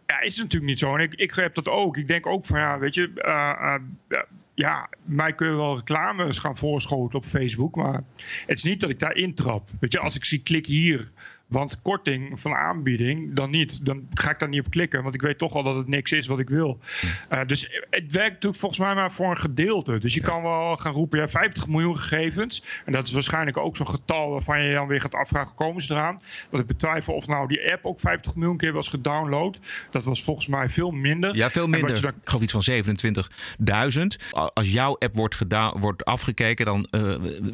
ja, 0.06 0.20
is 0.20 0.34
het 0.34 0.44
natuurlijk 0.44 0.72
niet 0.72 0.80
zo. 0.80 0.96
En 0.96 1.02
ik, 1.02 1.14
ik 1.14 1.34
heb 1.34 1.56
dat 1.56 1.70
ook. 1.70 1.98
Ik 1.98 2.08
denk 2.08 2.26
ook 2.26 2.46
van 2.46 2.60
ja, 2.60 2.80
weet 2.80 2.96
je, 2.96 3.12
eh, 3.16 3.76
ja, 4.58 4.90
mij 5.06 5.34
kun 5.34 5.48
je 5.48 5.56
wel 5.56 5.76
reclames 5.76 6.40
gaan 6.40 6.58
voorschoten 6.58 7.20
op 7.20 7.26
Facebook, 7.26 7.76
maar 7.76 8.04
het 8.46 8.58
is 8.58 8.64
niet 8.64 8.80
dat 8.80 8.90
ik 8.90 9.00
daar 9.00 9.16
intrap. 9.16 9.70
Weet 9.80 9.92
je, 9.92 10.00
als 10.00 10.16
ik 10.16 10.26
zie 10.26 10.44
klik 10.44 10.66
hier, 10.66 11.12
want 11.48 11.82
korting 11.82 12.39
van 12.39 12.54
aanbieding, 12.56 13.34
dan 13.36 13.50
niet. 13.50 13.86
Dan 13.86 14.08
ga 14.10 14.30
ik 14.32 14.39
daar 14.39 14.50
niet 14.50 14.60
op 14.66 14.70
klikken, 14.72 15.04
want 15.04 15.16
ik 15.16 15.22
weet 15.22 15.38
toch 15.38 15.54
al 15.54 15.63
dat 15.63 15.75
het 15.75 15.88
niks 15.88 16.12
is 16.12 16.27
wat 16.27 16.39
ik 16.39 16.50
wil. 16.50 16.80
Eh, 17.30 17.42
dus 17.46 17.62
het 17.89 18.12
werkt 18.12 18.32
natuurlijk 18.34 18.56
volgens 18.62 18.80
mij 18.82 18.96
maar 18.96 19.12
voor 19.12 19.30
een 19.30 19.38
gedeelte. 19.38 19.98
Dus 19.98 20.13
je 20.13 20.22
kan 20.22 20.42
wel 20.42 20.75
gaan 20.75 20.94
roepen, 20.94 21.20
ja, 21.20 21.27
50 21.27 21.68
miljoen 21.68 21.98
gegevens. 21.98 22.82
En 22.86 22.92
dat 22.92 23.08
is 23.08 23.13
waarschijnlijk 23.13 23.58
ook 23.58 23.77
zo'n 23.77 23.88
getal 23.88 24.30
waarvan 24.30 24.63
je 24.63 24.74
dan 24.74 24.88
weer 24.88 25.01
gaat 25.01 25.13
afvragen, 25.16 25.56
komen 25.56 25.82
ze 25.82 25.94
eraan? 25.94 26.20
Want 26.50 26.62
ik 26.63 26.68
betwijfel 26.70 27.13
of 27.13 27.27
nou 27.27 27.48
die 27.48 27.72
app 27.72 27.86
ook 27.86 28.00
50 28.00 28.36
miljoen 28.36 28.58
keer 28.58 28.74
was 28.74 28.88
gedownload. 28.88 29.60
Dat 29.92 30.06
was 30.06 30.24
volgens 30.24 30.48
mij 30.48 30.70
veel 30.70 30.92
minder. 30.92 31.36
Ja, 31.36 31.50
veel 31.50 31.68
minder. 31.68 31.96
je 31.96 32.01
dan- 32.01 32.12
Ik 32.12 32.30
geloof 32.30 32.42
iets 32.44 32.51
van 32.51 32.62
27.000. 32.62 34.18
Als 34.54 34.72
jouw 34.72 34.96
app 34.98 35.16
wordt, 35.16 35.36
gedaan, 35.36 35.80
wordt 35.80 36.06
afgekeken, 36.06 36.66
dan 36.66 36.88
eh, 36.92 37.01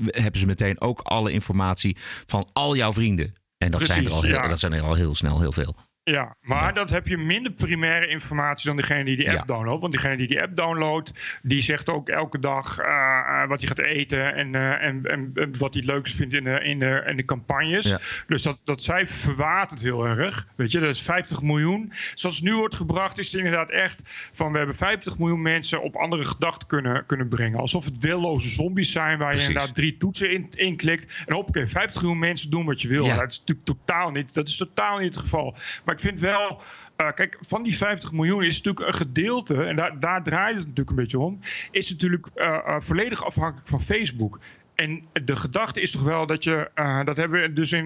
hebben 0.08 0.40
ze 0.40 0.46
meteen 0.46 0.82
ook 0.82 1.00
alle 1.02 1.32
informatie 1.32 1.98
van 2.26 2.48
al 2.54 2.76
jouw 2.76 2.94
vrienden. 2.94 3.34
En 3.64 3.72
dat, 3.72 3.82
zijn, 3.82 4.06
er 4.06 4.12
al 4.12 4.22
heel, 4.22 4.34
ja. 4.34 4.48
dat 4.48 4.60
zijn 4.60 4.74
er 4.74 4.82
al 4.82 4.94
heel 4.94 5.16
snel 5.16 5.40
heel 5.40 5.52
veel. 5.52 5.76
Ja, 6.06 6.36
maar 6.42 6.74
dat 6.74 6.90
heb 6.90 7.08
je 7.08 7.18
minder 7.18 7.52
primaire 7.52 8.08
informatie 8.08 8.68
dan 8.68 8.76
degene 8.76 9.04
die 9.04 9.16
die 9.16 9.32
app 9.32 9.48
downloadt. 9.48 9.82
Want 9.82 9.94
diegene 9.94 10.18
die 10.18 10.28
die 10.28 10.42
app 10.42 10.56
downloadt, 10.56 11.40
die 11.44 11.62
zegt 11.62 11.90
ook 11.90 12.10
elke 12.10 12.40
dag 12.40 12.78
eh, 12.78 12.88
eh, 12.88 13.48
wat 13.48 13.60
hij 13.60 13.68
gaat 13.68 13.80
eten 13.80 14.34
en, 14.34 14.56
eh, 14.56 14.88
en, 14.88 15.02
en, 15.04 15.34
wat 15.34 15.74
hij 15.74 15.84
het 15.86 15.86
leukst 15.86 16.16
vindt 16.16 16.34
in 16.34 16.44
de, 16.44 16.60
in 16.64 16.80
de, 16.80 17.04
in 17.08 17.18
de 17.18 17.26
campagnes. 17.26 17.90
Ja. 17.90 18.00
Dus 18.28 18.44
dat, 18.44 18.60
dat 18.64 18.82
cijfer 18.82 19.16
verwatert 19.16 19.82
heel 19.82 20.06
erg. 20.06 20.48
Weet 20.56 20.72
je, 20.72 20.80
dat 20.80 20.90
is 20.90 21.02
50 21.02 21.42
miljoen. 21.42 21.92
Zoals 22.14 22.36
het 22.36 22.46
nu 22.46 22.56
wordt 22.56 22.76
gebracht, 22.76 23.20
is 23.20 23.32
het 23.32 23.36
inderdaad 23.36 23.72
echt 23.72 24.30
van 24.34 24.52
we 24.52 24.58
hebben 24.58 24.76
50 24.76 25.18
miljoen 25.18 25.42
mensen 25.42 25.82
op 25.82 25.96
andere 25.96 26.26
gedachten 26.26 26.68
kunnen, 26.68 27.06
kunnen 27.06 27.30
brengen. 27.30 27.60
Alsof 27.60 27.86
het 27.86 28.04
willoze 28.04 28.50
zombies 28.50 28.92
zijn 28.92 29.18
waar 29.18 29.30
Precies. 29.30 29.48
je 29.48 29.54
inderdaad 29.54 29.76
drie 29.76 29.98
toetsen 29.98 30.32
in, 30.32 30.48
in 30.56 30.76
klikt. 30.76 31.24
En 31.26 31.34
hoppakee, 31.34 31.68
50 31.68 32.02
miljoen 32.02 32.20
mensen 32.20 32.50
doen 32.50 32.66
wat 32.66 32.82
je 32.82 32.88
wil. 32.88 33.06
Dat 33.06 33.32
is 33.32 33.40
natuurlijk 33.40 33.66
totaal 33.66 34.12
niet, 34.12 34.34
dat 34.34 34.48
is 34.48 34.58
totaal 34.58 34.98
niet 34.98 35.16
het 35.16 35.24
geval. 35.24 35.56
Maar 35.86 35.93
ik 35.94 36.00
vind 36.00 36.20
wel, 36.20 36.62
eh, 36.96 37.12
kijk, 37.14 37.38
van 37.40 37.64
die 37.64 37.78
50 37.78 38.12
miljoen 38.12 38.44
is 38.44 38.62
natuurlijk 38.62 38.88
een 38.88 38.94
gedeelte, 38.94 39.64
en 39.64 39.76
daar, 39.76 40.00
daar 40.00 40.24
draait 40.24 40.56
het 40.56 40.68
natuurlijk 40.68 40.90
een 40.90 41.04
beetje 41.04 41.20
om, 41.20 41.40
is 41.72 41.90
natuurlijk 41.90 42.28
eh, 42.36 42.48
eh, 42.48 42.80
volledig 42.80 43.26
afhankelijk 43.26 43.70
van 43.70 43.82
Facebook. 43.82 44.40
En 44.76 45.04
de 45.24 45.36
gedachte 45.36 45.82
is 45.82 45.92
toch 45.92 46.04
wel 46.04 46.26
dat 46.26 46.44
je, 46.44 46.70
dat 47.06 47.18
hebben 47.18 47.42
we 47.42 47.54
dus 47.54 47.72
in, 47.72 47.86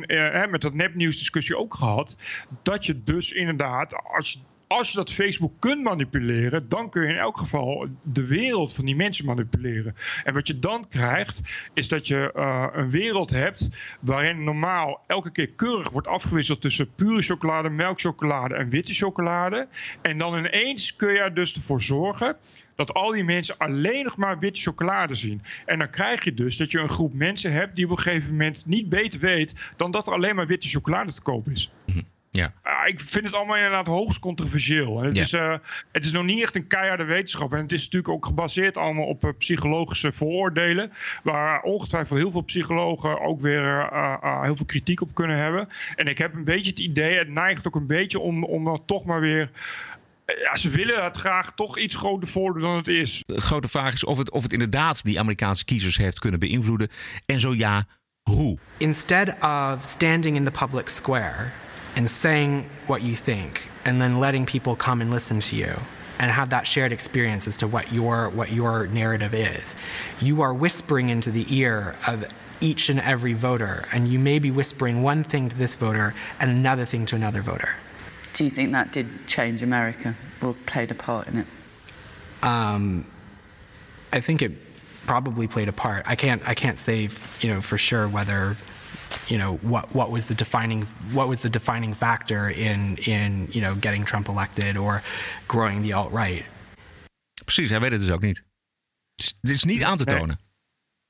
met 0.50 0.62
dat 0.62 0.74
nepnieuwsdiscussie 0.74 1.58
ook 1.58 1.76
gehad, 1.76 2.18
dat 2.64 2.86
je 2.86 3.04
dus 3.04 3.32
inderdaad, 3.32 3.96
als, 4.04 4.42
als 4.68 4.90
je 4.90 4.98
dat 4.98 5.14
Facebook 5.14 5.54
kunt 5.60 5.84
manipuleren, 5.84 6.70
dan 6.70 6.90
kun 6.90 7.02
je 7.02 7.10
in 7.10 7.18
elk 7.18 7.38
geval 7.38 7.88
de 8.04 8.28
wereld 8.28 8.74
van 8.74 8.86
die 8.86 8.96
mensen 8.96 9.26
manipuleren. 9.26 9.96
En 10.24 10.34
wat 10.34 10.48
je 10.48 10.60
dan 10.60 10.86
krijgt, 10.90 11.70
is 11.74 11.88
dat 11.88 12.08
je 12.08 12.32
eh, 12.32 12.68
een 12.74 12.90
wereld 12.90 13.30
hebt 13.30 13.98
waarin 14.02 14.44
normaal 14.44 15.04
elke 15.08 15.32
keer 15.32 15.50
keurig 15.50 15.90
wordt 15.90 16.08
afgewisseld 16.08 16.62
tussen 16.62 16.94
pure 16.96 17.22
chocolade, 17.22 17.70
melkchocolade 17.70 18.56
en 18.56 18.70
witte 18.70 18.94
chocolade. 18.94 19.68
En 20.02 20.18
dan 20.18 20.38
ineens 20.38 20.96
kun 20.96 21.14
je 21.14 21.20
er 21.20 21.34
dus 21.34 21.56
ervoor 21.56 21.82
zorgen 21.82 22.38
dat 22.76 22.94
al 22.94 23.12
die 23.12 23.24
mensen 23.24 23.58
alleen 23.58 24.04
nog 24.04 24.18
maar 24.18 24.40
witte 24.40 24.62
chocolade 24.62 25.14
zien. 25.14 25.42
En 25.66 25.80
dan 25.80 25.90
krijg 25.90 26.24
je 26.24 26.34
dus 26.34 26.58
dat 26.58 26.72
je 26.72 26.80
een 26.80 26.90
groep 26.90 27.14
mensen 27.14 27.52
hebt 27.52 27.76
die 27.76 27.86
op 27.86 27.92
een 27.92 28.00
gegeven 28.00 28.32
moment 28.32 28.66
niet 28.66 28.90
beter 28.90 29.20
weet 29.20 29.74
dan 29.78 29.92
dat 29.92 30.08
er 30.08 30.14
alleen 30.14 30.36
maar 30.36 30.48
witte 30.48 30.68
chocolade 30.68 31.14
te 31.14 31.22
koop 31.22 31.48
is. 31.48 31.72
Ja. 32.38 32.54
Ah, 32.64 32.88
ik 32.88 33.00
vind 33.00 33.26
het 33.26 33.34
allemaal 33.34 33.56
inderdaad 33.56 33.88
hoogst 33.88 34.20
controversieel. 34.20 35.00
En 35.00 35.06
Het, 35.06 35.16
Ja. 35.16 35.22
is, 35.22 35.34
eh, 35.34 35.56
het 35.92 36.06
is 36.06 36.12
nog 36.12 36.24
niet 36.24 36.42
echt 36.42 36.56
een 36.56 36.68
keiharde 36.68 37.04
wetenschap. 37.04 37.54
En 37.54 37.62
het 37.62 37.72
is 37.72 37.84
natuurlijk 37.84 38.14
ook 38.14 38.26
gebaseerd 38.26 38.78
allemaal 38.78 39.06
op 39.06 39.24
eh, 39.24 39.32
psychologische 39.38 40.12
vooroordelen. 40.12 40.92
Waar 41.24 41.62
ongetwijfeld 41.62 42.20
heel 42.20 42.32
veel 42.32 42.44
psychologen 42.44 43.22
ook 43.22 43.42
weer 43.42 43.64
eh, 43.92 44.14
eh, 44.22 44.42
heel 44.42 44.56
veel 44.56 44.66
kritiek 44.66 45.02
op 45.02 45.14
kunnen 45.16 45.38
hebben. 45.38 45.68
En 45.96 46.08
ik 46.08 46.18
heb 46.18 46.34
een 46.34 46.44
beetje 46.44 46.70
het 46.70 46.80
idee, 46.80 47.18
het 47.18 47.30
neigt 47.30 47.68
ook 47.68 47.76
een 47.76 47.88
beetje 47.88 48.20
om, 48.20 48.44
om 48.44 48.86
toch 48.86 49.06
maar 49.06 49.20
weer. 49.20 49.52
Ja, 50.44 50.56
ze 50.56 50.70
willen 50.70 51.04
het 51.04 51.18
graag 51.18 51.52
toch 51.54 51.78
iets 51.78 51.96
groter 51.96 52.30
voordoen 52.30 52.62
dan 52.62 52.76
het 52.76 52.88
is. 52.88 53.24
De 53.26 53.42
grote 53.42 53.68
vraag 53.68 53.94
is 53.94 54.04
of 54.04 54.18
het, 54.18 54.32
of 54.32 54.44
het 54.44 54.54
inderdaad 54.54 55.04
die 55.04 55.20
Amerikaanse 55.20 55.66
kiezers 55.66 55.98
heeft 55.98 56.20
kunnen 56.20 56.40
beïnvloeden. 56.40 56.88
En 57.26 57.40
zo 57.40 57.54
ja, 57.54 57.86
hoe? 58.30 58.58
Instead 58.78 59.36
of 59.42 59.84
standing 59.84 60.36
in 60.36 60.44
the 60.44 60.52
public 60.52 60.90
square 60.90 61.52
and 61.98 62.08
saying 62.08 62.70
what 62.86 63.02
you 63.02 63.16
think, 63.16 63.64
and 63.84 64.00
then 64.00 64.20
letting 64.20 64.46
people 64.46 64.76
come 64.76 65.02
and 65.02 65.10
listen 65.10 65.40
to 65.40 65.56
you 65.56 65.76
and 66.20 66.32
have 66.32 66.52
that 66.52 66.68
shared 66.68 66.92
experience 66.92 67.48
as 67.48 67.58
to 67.58 67.68
what 67.68 67.92
your 67.92 68.30
what 68.30 68.52
your 68.52 68.86
narrative 68.88 69.34
is, 69.34 69.76
you 70.22 70.42
are 70.42 70.54
whispering 70.54 71.10
into 71.10 71.32
the 71.32 71.46
ear 71.50 71.96
of 72.06 72.26
each 72.62 72.90
and 72.90 73.00
every 73.00 73.34
voter, 73.34 73.86
and 73.92 74.08
you 74.08 74.20
may 74.20 74.38
be 74.38 74.52
whispering 74.52 75.02
one 75.02 75.24
thing 75.24 75.50
to 75.50 75.58
this 75.58 75.76
voter 75.76 76.14
and 76.40 76.52
another 76.52 76.86
thing 76.86 77.06
to 77.08 77.16
another 77.16 77.42
voter. 77.42 77.76
Do 78.34 78.44
you 78.44 78.50
think 78.52 78.72
that 78.74 78.92
did 78.92 79.28
change 79.28 79.64
America 79.64 80.16
or 80.42 80.54
played 80.66 80.92
a 80.92 80.96
part 80.96 81.28
in 81.28 81.40
it? 81.40 81.48
Um, 82.44 83.06
I 84.14 84.20
think 84.20 84.44
it 84.44 84.52
probably 85.08 85.48
played 85.48 85.68
a 85.68 85.74
part. 85.74 86.04
I 86.08 86.16
can't 86.16 86.48
I 86.48 86.54
can't 86.54 86.78
say 86.78 87.10
you 87.42 87.54
know 87.54 87.62
for 87.62 87.80
sure 87.80 88.08
whether 88.08 88.56
you 89.28 89.40
know 89.40 89.58
what 89.62 89.86
what 89.92 90.10
was 90.12 90.26
the 90.26 90.34
defining 90.36 90.88
what 91.12 91.28
was 91.28 91.38
the 91.40 91.50
defining 91.50 91.96
factor 91.96 92.50
in 92.50 92.96
in 92.98 93.48
you 93.50 93.62
know 93.62 93.76
getting 93.80 94.06
Trump 94.06 94.28
elected 94.28 94.78
or 94.78 95.02
growing 95.48 95.82
the 95.84 95.94
alt 95.96 96.12
right. 96.12 96.46
Precies, 97.46 97.70
hij 97.70 97.80
weet 97.80 97.92
het 97.92 98.00
dus 98.00 98.10
ook 98.12 98.22
niet. 98.22 98.38
Het 99.16 99.26
is- 99.26 99.38
Dit 99.42 99.56
is 99.56 99.64
niet 99.64 99.84
aan 99.84 99.98
te 99.98 100.04
tonen. 100.06 100.40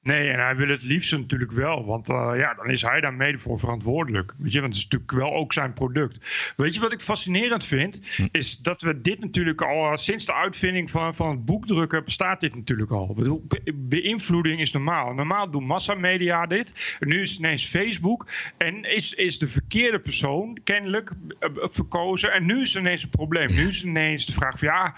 Nee, 0.07 0.29
en 0.29 0.39
hij 0.39 0.55
wil 0.55 0.67
het 0.67 0.83
liefst 0.83 1.11
natuurlijk 1.17 1.51
wel. 1.51 1.85
Want 1.85 2.09
eh, 2.09 2.31
ja, 2.35 2.53
dan 2.53 2.69
is 2.69 2.81
hij 2.81 3.01
daar 3.01 3.13
mede 3.13 3.39
voor 3.39 3.59
verantwoordelijk. 3.59 4.33
Weet 4.37 4.53
je, 4.53 4.59
want 4.61 4.73
het 4.73 4.83
is 4.83 4.89
natuurlijk 4.89 5.11
wel 5.19 5.33
ook 5.33 5.53
zijn 5.53 5.73
product. 5.73 6.53
Weet 6.55 6.73
je 6.73 6.79
wat 6.79 6.91
ik 6.93 7.01
fascinerend 7.01 7.65
vind? 7.65 8.19
Is 8.31 8.57
dat 8.57 8.81
we 8.81 9.01
dit 9.01 9.19
natuurlijk 9.19 9.61
al 9.61 9.91
eh, 9.91 9.97
sinds 9.97 10.25
de 10.25 10.33
uitvinding 10.33 10.91
van, 10.91 11.15
van 11.15 11.29
het 11.29 11.45
boekdrukken 11.45 12.03
bestaat 12.03 12.41
dit 12.41 12.55
natuurlijk 12.55 12.91
al. 12.91 13.09
Ik 13.09 13.15
bedoel, 13.15 13.45
be- 13.47 13.73
beïnvloeding 13.75 14.59
is 14.59 14.71
normaal. 14.71 15.13
Normaal 15.13 15.51
doen 15.51 15.63
massamedia 15.65 16.45
dit. 16.45 16.97
Nu 16.99 17.21
is 17.21 17.29
het 17.29 17.39
ineens 17.39 17.65
Facebook. 17.65 18.27
En 18.57 18.83
is, 18.83 19.13
is 19.13 19.39
de 19.39 19.47
verkeerde 19.47 19.99
persoon 19.99 20.57
kennelijk 20.63 21.11
eh, 21.39 21.49
verkozen. 21.53 22.31
En 22.33 22.45
nu 22.45 22.61
is 22.61 22.75
er 22.75 22.81
ineens 22.81 23.03
een 23.03 23.09
probleem. 23.09 23.53
Nu 23.53 23.67
is 23.67 23.81
er 23.81 23.87
ineens 23.87 24.25
de 24.25 24.33
vraag 24.33 24.59
van 24.59 24.67
ja, 24.67 24.95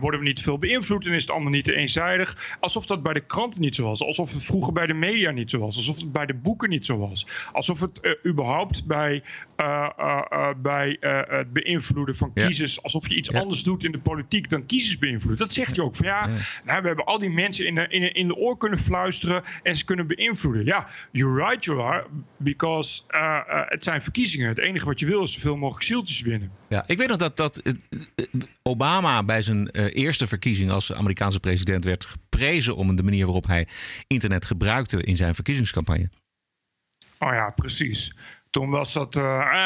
worden 0.00 0.20
we 0.20 0.26
niet 0.26 0.42
veel 0.42 0.58
beïnvloed 0.58 1.06
en 1.06 1.12
is 1.12 1.22
het 1.22 1.30
allemaal 1.30 1.50
niet 1.50 1.64
te 1.64 1.74
eenzijdig? 1.74 2.56
Alsof 2.60 2.86
dat 2.86 3.02
bij 3.02 3.12
de 3.12 3.26
kranten 3.26 3.60
niet 3.60 3.74
zo 3.74 3.84
was. 3.84 4.02
Alsof 4.02 4.32
het 4.32 4.44
vroeger 4.50 4.72
bij 4.72 4.86
de 4.86 4.94
media 4.94 5.30
niet 5.30 5.50
zo 5.50 5.58
was. 5.58 5.76
Alsof 5.76 6.00
het 6.00 6.12
bij 6.12 6.26
de 6.26 6.34
boeken 6.34 6.68
niet 6.68 6.86
zo 6.86 6.98
was. 6.98 7.48
Alsof 7.52 7.80
het 7.80 8.00
eh, 8.00 8.12
überhaupt 8.26 8.86
bij, 8.86 9.22
eh, 9.56 9.88
eh, 9.96 10.48
bij 10.56 10.96
het 11.00 11.52
beïnvloeden 11.52 12.16
van 12.16 12.30
Ja. 12.34 12.46
kiezers... 12.46 12.82
alsof 12.82 13.08
je 13.08 13.14
iets 13.14 13.32
anders 13.32 13.62
doet 13.62 13.84
in 13.84 13.92
de 13.92 14.00
politiek 14.00 14.48
dan 14.48 14.66
kiezers 14.66 14.98
beïnvloeden. 14.98 15.46
Dat 15.46 15.52
zegt 15.52 15.76
hij 15.76 15.84
ook. 15.84 15.96
Van 15.96 16.06
ja, 16.06 16.26
nou, 16.64 16.80
we 16.80 16.86
hebben 16.86 17.04
al 17.04 17.18
die 17.18 17.30
mensen 17.30 17.66
in 17.66 17.74
de, 17.74 17.88
in, 17.88 18.14
in 18.14 18.28
de 18.28 18.36
oor 18.36 18.56
kunnen 18.56 18.78
fluisteren... 18.78 19.42
en 19.62 19.76
ze 19.76 19.84
kunnen 19.84 20.06
beïnvloeden. 20.06 20.64
Ja, 20.64 20.88
you're 21.12 21.48
right 21.48 21.64
you 21.64 21.80
are. 21.80 22.06
Because 22.36 23.02
het 23.68 23.84
zijn 23.84 24.02
verkiezingen. 24.02 24.48
Het 24.48 24.58
enige 24.58 24.86
wat 24.86 25.00
je 25.00 25.06
wil 25.06 25.22
is 25.22 25.32
zoveel 25.32 25.56
mogelijk 25.56 25.84
zieltjes 25.84 26.20
winnen. 26.20 26.59
Ja, 26.70 26.84
ik 26.86 26.98
weet 26.98 27.08
nog 27.08 27.16
dat, 27.16 27.36
dat 27.36 27.56
eh, 27.56 27.72
eh, 28.14 28.24
Obama 28.62 29.22
bij 29.22 29.42
zijn 29.42 29.70
eh, 29.70 30.02
eerste 30.02 30.26
verkiezing 30.26 30.70
als 30.70 30.92
Amerikaanse 30.92 31.40
president 31.40 31.84
werd 31.84 32.04
geprezen 32.04 32.76
om 32.76 32.96
de 32.96 33.02
manier 33.02 33.24
waarop 33.24 33.46
hij 33.46 33.68
internet 34.06 34.44
gebruikte 34.44 35.02
in 35.02 35.16
zijn 35.16 35.34
verkiezingscampagne. 35.34 36.10
Oh 37.18 37.32
ja, 37.32 37.50
precies. 37.50 38.14
Toen 38.50 38.70
was 38.70 38.92
dat 38.92 39.20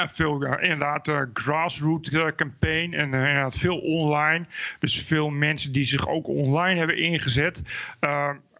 veel, 0.07 0.45
inderdaad, 0.45 1.09
eh, 1.09 1.21
grassroots 1.33 2.11
campaign 2.37 2.93
en 2.93 3.05
inderdaad 3.05 3.59
veel 3.59 3.79
online. 3.79 4.47
Dus 4.79 5.03
veel 5.03 5.31
mensen 5.31 5.73
die 5.73 5.85
zich 5.85 6.09
ook 6.09 6.29
online 6.29 6.79
hebben 6.79 6.99
ingezet. 6.99 7.63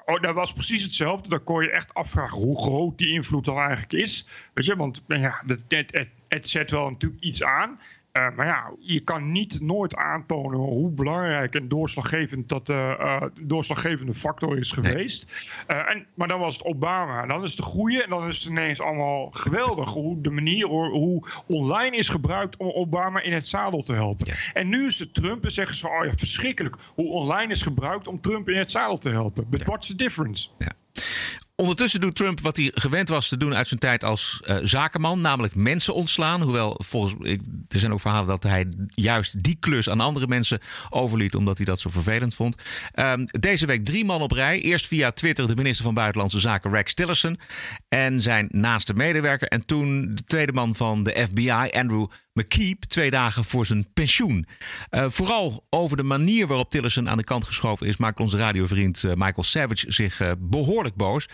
Oh, 0.05 0.21
dat 0.21 0.35
was 0.35 0.53
precies 0.53 0.83
hetzelfde. 0.83 1.29
Dan 1.29 1.45
kon 1.45 1.63
je 1.63 1.71
echt 1.71 1.95
afvragen 1.95 2.39
hoe 2.39 2.63
groot 2.63 2.99
die 2.99 3.13
invloed 3.13 3.45
dan 3.45 3.59
eigenlijk 3.59 3.93
is. 3.93 4.27
Weet 4.55 4.67
je, 4.67 4.77
want 4.77 5.05
ja, 5.07 5.43
het, 5.47 6.11
het 6.29 6.49
zet 6.49 6.71
wel 6.71 6.91
natuurlijk 6.91 7.23
iets 7.23 7.43
aan. 7.43 7.79
Uh, 8.19 8.37
maar 8.37 8.47
ja, 8.47 8.73
je 8.79 9.01
kan 9.01 9.33
niet 9.33 9.61
nooit 9.61 9.97
aantonen 9.97 10.59
hoe 10.59 10.93
belangrijk 10.93 11.55
en 11.55 11.69
doorslaggevend 11.69 12.49
dat 12.49 12.67
de 12.67 12.97
uh, 13.01 13.23
doorslaggevende 13.41 14.15
factor 14.15 14.59
is 14.59 14.73
geweest. 14.73 15.55
Nee. 15.67 15.79
En, 15.79 16.07
maar 16.15 16.29
dan 16.29 16.41
was 16.41 16.57
het 16.57 16.67
Obama. 16.67 17.23
En 17.23 17.29
dan 17.29 17.43
is 17.43 17.49
het 17.49 17.59
de 17.59 17.65
goede 17.65 18.03
en 18.03 18.11
dan 18.11 18.27
is 18.27 18.39
het 18.39 18.49
ineens 18.49 18.81
allemaal 18.81 19.29
geweldig. 19.31 19.91
Hoe 19.91 20.21
de 20.21 20.31
manier 20.31 20.67
hoe 20.67 21.23
online 21.47 21.97
is 21.97 22.09
gebruikt 22.09 22.57
om 22.57 22.71
Obama 22.71 23.23
in 23.23 23.33
het 23.33 23.47
zadel 23.47 23.83
te 23.83 23.93
helpen. 23.93 24.27
Ja. 24.27 24.35
En 24.53 24.69
nu 24.69 24.87
is 24.87 24.99
het 24.99 25.15
Trump 25.15 25.45
en 25.45 25.51
zeggen 25.51 25.77
ze: 25.77 25.89
oh 25.89 26.05
ja, 26.05 26.13
verschrikkelijk. 26.13 26.77
Hoe 26.95 27.09
online 27.09 27.53
is 27.53 27.63
gebruikt 27.63 28.09
om 28.09 28.21
Trump 28.21 28.49
in 28.49 28.59
het 28.59 28.71
zadel 28.71 28.99
te 28.99 29.11
helpen. 29.11 29.47
But 29.51 29.61
ja. 29.61 29.65
what's 29.65 29.87
the 29.87 29.97
difference? 29.97 30.49
Ja. 30.59 30.73
Ondertussen 31.57 32.01
doet 32.01 32.17
Trump 32.17 32.41
wat 32.41 32.57
hij 32.57 32.71
gewend 32.75 33.09
was 33.09 33.29
te 33.29 33.37
doen 33.37 33.55
uit 33.55 33.69
zijn 33.69 33.81
tijd 33.81 34.05
als 34.05 34.43
uh, 34.45 34.57
zakenman, 34.63 35.21
namelijk 35.21 35.55
mensen 35.55 35.95
ontslaan. 35.95 36.43
Hoewel 36.43 36.81
volgens 36.85 37.15
er 37.69 37.79
zijn 37.79 37.93
ook 37.93 38.01
verhalen 38.01 38.29
dat 38.29 38.43
hij 38.43 38.67
juist 38.95 39.43
die 39.43 39.57
klus 39.61 39.91
aan 39.91 40.01
andere 40.01 40.27
mensen 40.27 40.61
overliet, 40.89 41.35
omdat 41.35 41.57
hij 41.57 41.67
dat 41.67 41.81
zo 41.81 41.91
vervelend 41.91 42.35
vond. 42.35 42.57
Um, 42.95 43.25
deze 43.25 43.67
week 43.67 43.85
drie 43.85 44.05
man 44.05 44.21
op 44.21 44.33
rij. 44.33 44.61
Eerst 44.61 44.87
via 44.87 45.11
Twitter 45.11 45.49
de 45.49 45.57
minister 45.57 45.85
van 45.85 45.95
Buitenlandse 45.95 46.39
Zaken 46.39 46.71
Rex 46.71 46.95
Tillerson 46.95 47.39
en 47.89 48.21
zijn 48.21 48.49
naaste 48.51 48.95
medewerker. 48.95 49.49
En 49.49 49.67
toen 49.67 50.15
de 50.15 50.25
tweede 50.25 50.53
man 50.53 50.75
van 50.75 51.03
de 51.03 51.27
FBI, 51.29 51.69
Andrew 51.71 52.07
McKeep 52.35 52.85
twee 52.85 53.11
dagen 53.11 53.45
voor 53.45 53.67
zijn 53.67 53.87
pensioen. 53.93 54.47
Uh, 54.91 55.05
vooral 55.09 55.65
over 55.71 55.97
de 55.97 56.03
manier 56.03 56.47
waarop 56.47 56.71
Tillerson 56.71 57.09
aan 57.09 57.17
de 57.17 57.25
kant 57.25 57.45
geschoven 57.45 57.87
is, 57.87 57.97
maakt 57.97 58.21
onze 58.21 58.37
radiovriend 58.37 59.03
uh, 59.03 59.13
Michael 59.15 59.43
Savage 59.43 59.93
zich 59.93 60.21
uh, 60.21 60.31
behoorlijk 60.39 60.95
boos. 60.95 61.29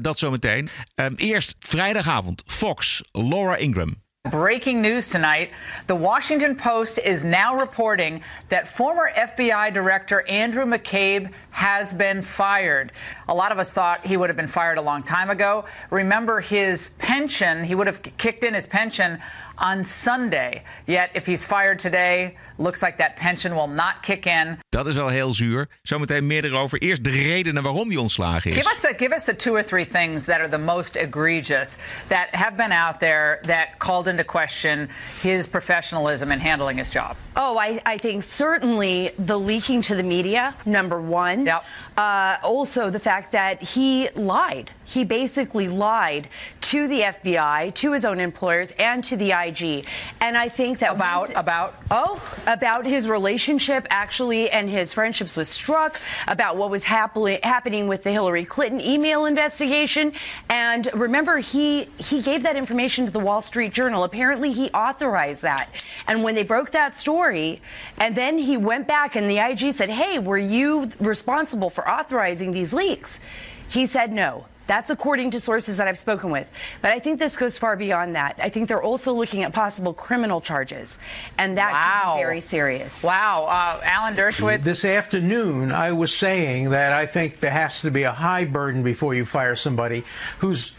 dat 0.00 0.18
zometeen. 0.18 0.68
Ehm, 0.94 1.14
eerst 1.16 1.54
vrijdagavond, 1.58 2.42
Fox, 2.46 3.02
Laura 3.12 3.56
Ingram. 3.56 3.94
Breaking 4.28 4.82
news 4.82 5.08
tonight. 5.08 5.50
The 5.86 5.94
Washington 5.94 6.54
Post 6.54 6.98
is 6.98 7.24
now 7.24 7.58
reporting 7.58 8.22
that 8.48 8.68
former 8.68 9.10
FBI 9.16 9.72
Director 9.72 10.28
Andrew 10.28 10.66
McCabe 10.66 11.30
has 11.48 11.94
been 11.94 12.22
fired. 12.22 12.92
A 13.28 13.34
lot 13.34 13.50
of 13.50 13.58
us 13.58 13.72
thought 13.72 14.06
he 14.06 14.18
would 14.18 14.28
have 14.28 14.36
been 14.36 14.46
fired 14.46 14.76
a 14.76 14.82
long 14.82 15.02
time 15.02 15.30
ago. 15.30 15.64
Remember 15.88 16.40
his 16.42 16.90
pension, 16.98 17.64
he 17.64 17.74
would 17.74 17.86
have 17.86 18.02
kicked 18.02 18.44
in 18.44 18.52
his 18.52 18.66
pension 18.66 19.20
on 19.60 19.84
Sunday. 19.84 20.64
Yet 20.86 21.10
if 21.14 21.26
he's 21.26 21.44
fired 21.44 21.78
today, 21.78 22.36
looks 22.60 22.82
like 22.82 22.98
that 22.98 23.16
pension 23.16 23.54
will 23.54 23.68
not 23.68 24.02
kick 24.02 24.26
in. 24.26 24.58
Dat 24.68 24.86
is 24.86 24.94
wel 24.94 25.08
heel 25.08 25.34
zuur. 25.34 25.68
Zometeen 25.82 26.26
meer 26.26 26.44
erover. 26.44 26.78
Eerst 26.78 27.04
de 27.04 27.10
redenen 27.10 27.62
waarom 27.62 27.88
die 27.88 28.00
ontslagen 28.00 28.50
is. 28.50 28.56
Give 28.56 28.70
us 28.72 28.80
the 28.80 28.94
give 28.96 29.14
us 29.14 29.24
the 29.24 29.36
two 29.36 29.54
or 29.54 29.62
three 29.62 29.84
things 29.84 30.24
that 30.24 30.40
are 30.40 30.48
the 30.48 30.58
most 30.58 30.96
egregious 30.96 31.76
that 32.08 32.28
have 32.30 32.56
been 32.56 32.72
out 32.72 33.00
there 33.00 33.38
that 33.42 33.78
called 33.78 34.08
into 34.08 34.24
question 34.24 34.88
his 35.20 35.46
professionalism 35.46 36.30
in 36.30 36.38
handling 36.38 36.78
his 36.78 36.90
job. 36.90 37.16
Oh, 37.36 37.56
I, 37.58 37.80
I 37.86 37.98
think 37.98 38.24
certainly 38.24 39.10
the 39.18 39.38
leaking 39.38 39.82
to 39.82 39.94
the 39.94 40.02
media, 40.02 40.54
number 40.64 41.00
one. 41.00 41.46
Yep. 41.46 41.64
Uh, 41.96 42.36
also, 42.42 42.90
the 42.90 42.98
fact 42.98 43.32
that 43.32 43.62
he 43.62 44.08
lied. 44.14 44.70
He 44.84 45.04
basically 45.04 45.68
lied 45.68 46.28
to 46.62 46.88
the 46.88 47.02
FBI, 47.02 47.74
to 47.74 47.92
his 47.92 48.04
own 48.04 48.20
employers, 48.20 48.72
and 48.78 49.04
to 49.04 49.16
the 49.16 49.32
IG. 49.32 49.86
And 50.20 50.36
I 50.36 50.48
think 50.48 50.78
that 50.78 50.92
about 50.94 51.20
once, 51.20 51.32
about 51.36 51.74
oh 51.90 52.20
about 52.50 52.84
his 52.84 53.08
relationship 53.08 53.86
actually 53.90 54.50
and 54.50 54.68
his 54.68 54.92
friendships 54.92 55.36
with 55.36 55.46
Strzok, 55.46 56.00
about 56.26 56.56
what 56.56 56.70
was 56.70 56.84
happily, 56.84 57.38
happening 57.42 57.86
with 57.86 58.02
the 58.02 58.10
Hillary 58.10 58.44
Clinton 58.44 58.80
email 58.80 59.24
investigation. 59.24 60.12
And 60.48 60.88
remember, 60.92 61.38
he 61.38 61.84
he 61.98 62.20
gave 62.20 62.42
that 62.42 62.56
information 62.56 63.06
to 63.06 63.12
the 63.12 63.20
Wall 63.20 63.40
Street 63.40 63.72
Journal. 63.72 64.04
Apparently, 64.04 64.50
he 64.52 64.70
authorized 64.70 65.42
that. 65.42 65.86
And 66.06 66.24
when 66.24 66.34
they 66.34 66.42
broke 66.42 66.72
that 66.72 66.96
story, 66.96 67.62
and 67.98 68.16
then 68.16 68.36
he 68.36 68.56
went 68.56 68.88
back 68.88 69.14
and 69.14 69.30
the 69.30 69.38
IG 69.38 69.72
said, 69.72 69.88
"Hey, 69.88 70.18
were 70.18 70.38
you 70.38 70.90
responsible 70.98 71.70
for 71.70 71.88
authorizing 71.88 72.52
these 72.52 72.72
leaks?" 72.72 73.20
He 73.68 73.86
said 73.86 74.12
no. 74.12 74.46
That's 74.70 74.88
according 74.88 75.32
to 75.32 75.40
sources 75.40 75.78
that 75.78 75.88
I've 75.88 75.98
spoken 75.98 76.30
with. 76.30 76.48
But 76.80 76.92
I 76.92 77.00
think 77.00 77.18
this 77.18 77.36
goes 77.36 77.58
far 77.58 77.74
beyond 77.74 78.14
that. 78.14 78.38
I 78.40 78.50
think 78.50 78.68
they're 78.68 78.80
also 78.80 79.12
looking 79.12 79.42
at 79.42 79.52
possible 79.52 79.92
criminal 79.92 80.40
charges, 80.40 80.96
and 81.38 81.58
that 81.58 81.72
wow. 81.72 82.12
could 82.12 82.18
be 82.20 82.22
very 82.22 82.40
serious. 82.40 83.02
Wow. 83.02 83.46
Uh, 83.46 83.80
Alan 83.82 84.14
Dershowitz. 84.14 84.62
This 84.62 84.84
afternoon, 84.84 85.72
I 85.72 85.90
was 85.90 86.14
saying 86.14 86.70
that 86.70 86.92
I 86.92 87.06
think 87.06 87.40
there 87.40 87.50
has 87.50 87.82
to 87.82 87.90
be 87.90 88.04
a 88.04 88.12
high 88.12 88.44
burden 88.44 88.84
before 88.84 89.12
you 89.12 89.24
fire 89.24 89.56
somebody 89.56 90.04
who's 90.38 90.76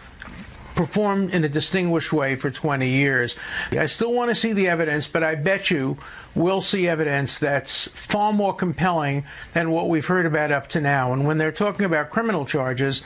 performed 0.74 1.34
in 1.34 1.44
a 1.44 1.50
distinguished 1.50 2.14
way 2.14 2.38
for 2.38 2.50
20 2.50 2.88
years. 2.88 3.38
I 3.72 3.88
still 3.88 4.14
want 4.14 4.30
to 4.30 4.36
see 4.36 4.54
the 4.54 4.70
evidence, 4.70 5.06
but 5.06 5.22
I 5.22 5.36
bet 5.36 5.70
you 5.70 5.98
we'll 6.34 6.62
see 6.62 6.88
evidence 6.88 7.40
that's 7.40 7.90
far 7.90 8.32
more 8.32 8.54
compelling 8.54 9.26
than 9.54 9.70
what 9.70 9.90
we've 9.90 10.06
heard 10.06 10.26
about 10.26 10.52
up 10.52 10.70
to 10.70 10.80
now. 10.80 11.12
And 11.12 11.26
when 11.26 11.38
they're 11.38 11.52
talking 11.52 11.86
about 11.86 12.10
criminal 12.10 12.46
charges, 12.46 13.04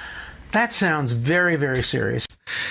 That 0.50 0.74
sounds 0.74 1.14
very, 1.24 1.58
very 1.58 1.82
serious. 1.82 2.26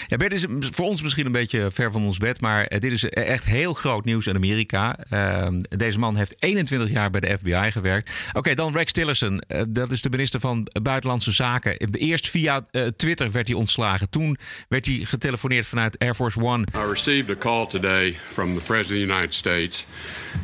Ja, 0.07 0.17
dit 0.17 0.33
is 0.33 0.47
voor 0.49 0.87
ons 0.87 1.03
misschien 1.03 1.27
een 1.27 1.33
beetje 1.33 1.71
ver 1.71 1.93
van 1.93 2.05
ons 2.05 2.19
bed, 2.19 2.41
maar 2.41 2.69
dit 2.69 2.93
is 2.93 3.09
echt 3.09 3.45
heel 3.45 3.75
groot 3.75 4.05
nieuws 4.05 4.27
in 4.27 4.35
Amerika. 4.35 4.99
Uh, 5.13 5.47
deze 5.69 5.99
man 5.99 6.17
heeft 6.17 6.35
21 6.39 6.91
jaar 6.91 7.11
bij 7.11 7.21
de 7.21 7.37
FBI 7.39 7.71
gewerkt. 7.71 8.11
Oké, 8.29 8.39
okay, 8.39 8.55
dan 8.55 8.73
Rex 8.73 8.93
Tillerson, 8.93 9.43
uh, 9.49 9.63
dat 9.69 9.91
is 9.91 10.03
de 10.03 10.11
minister 10.11 10.41
van 10.41 10.69
Buitenlandse 10.83 11.33
Zaken. 11.33 11.77
Eerst 11.93 12.29
via 12.29 12.65
uh, 12.73 12.87
Twitter 12.87 13.31
werd 13.31 13.49
hij 13.49 13.57
ontslagen. 13.57 14.11
Toen 14.11 14.37
werd 14.69 14.87
hij 14.87 14.95
getelefoneerd 14.95 15.67
vanuit 15.67 15.99
Air 15.99 16.15
Force 16.15 16.41
One. 16.41 16.67
I 16.75 16.89
received 16.89 17.31
a 17.31 17.39
call 17.39 17.67
today 17.67 18.17
from 18.33 18.55
the 18.55 18.61
President 18.61 19.03
of 19.03 19.07
the 19.07 19.13
United 19.13 19.35
States 19.35 19.87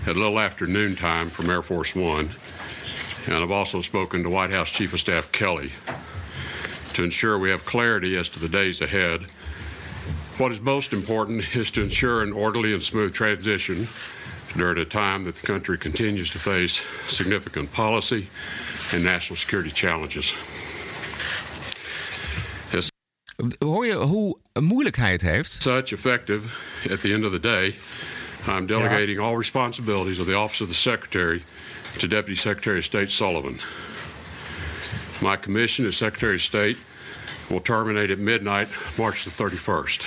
at 0.07 0.17
a 0.17 0.19
little 0.19 0.43
after 0.43 0.69
noontime 0.69 1.27
from 1.33 1.51
Air 1.51 1.63
Force 1.63 1.99
One. 1.99 2.29
And 3.29 3.39
I've 3.39 3.55
also 3.55 3.81
spoken 3.81 4.23
to 4.23 4.29
White 4.29 4.55
House 4.55 4.71
Chief 4.71 4.93
of 4.93 4.99
Staff 4.99 5.31
Kelly. 5.31 5.71
To 6.95 7.05
ensure 7.05 7.39
we 7.39 7.51
have 7.51 7.65
clarity 7.65 8.17
as 8.17 8.29
to 8.31 8.41
the 8.41 8.49
days 8.49 8.81
ahead. 8.81 9.27
What 10.39 10.53
is 10.53 10.61
most 10.61 10.93
important 10.93 11.55
is 11.57 11.71
to 11.73 11.83
ensure 11.83 12.23
an 12.23 12.33
orderly 12.33 12.73
and 12.73 12.83
smooth 12.83 13.13
transition 13.15 13.89
during 14.57 14.79
a 14.79 14.85
time 14.85 15.25
that 15.25 15.37
the 15.37 15.47
country 15.47 15.79
continues 15.79 16.31
to 16.31 16.39
face 16.39 16.83
significant 17.07 17.73
policy 17.73 18.29
and 18.93 19.05
national 19.05 19.37
security 19.37 19.71
challenges. 19.71 20.35
As 22.73 22.89
Hoor 23.59 23.87
je 23.87 23.95
hoe 23.95 24.39
moeilijk 24.61 24.97
hij 24.97 25.13
het 25.13 25.23
heeft? 25.23 25.53
Such 25.53 25.93
effective, 25.93 26.49
at 26.91 27.01
the 27.01 27.13
end 27.13 27.25
of 27.25 27.33
the 27.33 27.41
day, 27.41 27.75
I'm 28.47 28.67
delegating 28.67 29.19
all 29.19 29.37
responsibilities 29.37 30.19
of 30.19 30.27
the 30.27 30.37
Office 30.37 30.63
of 30.63 30.69
the 30.69 30.75
Secretary 30.75 31.43
to 31.99 32.07
Deputy 32.07 32.41
Secretary 32.41 32.79
of 32.79 32.85
State 32.85 33.11
Sullivan. 33.11 33.61
My 35.23 35.37
commission 35.37 35.85
as 35.85 35.99
Secretary 35.99 36.37
of 36.37 36.43
State 36.43 36.79
will 37.51 37.61
terminate 37.61 38.11
at 38.11 38.19
midnight, 38.19 38.69
March 38.99 39.25
the 39.25 39.31
31st. 39.31 40.07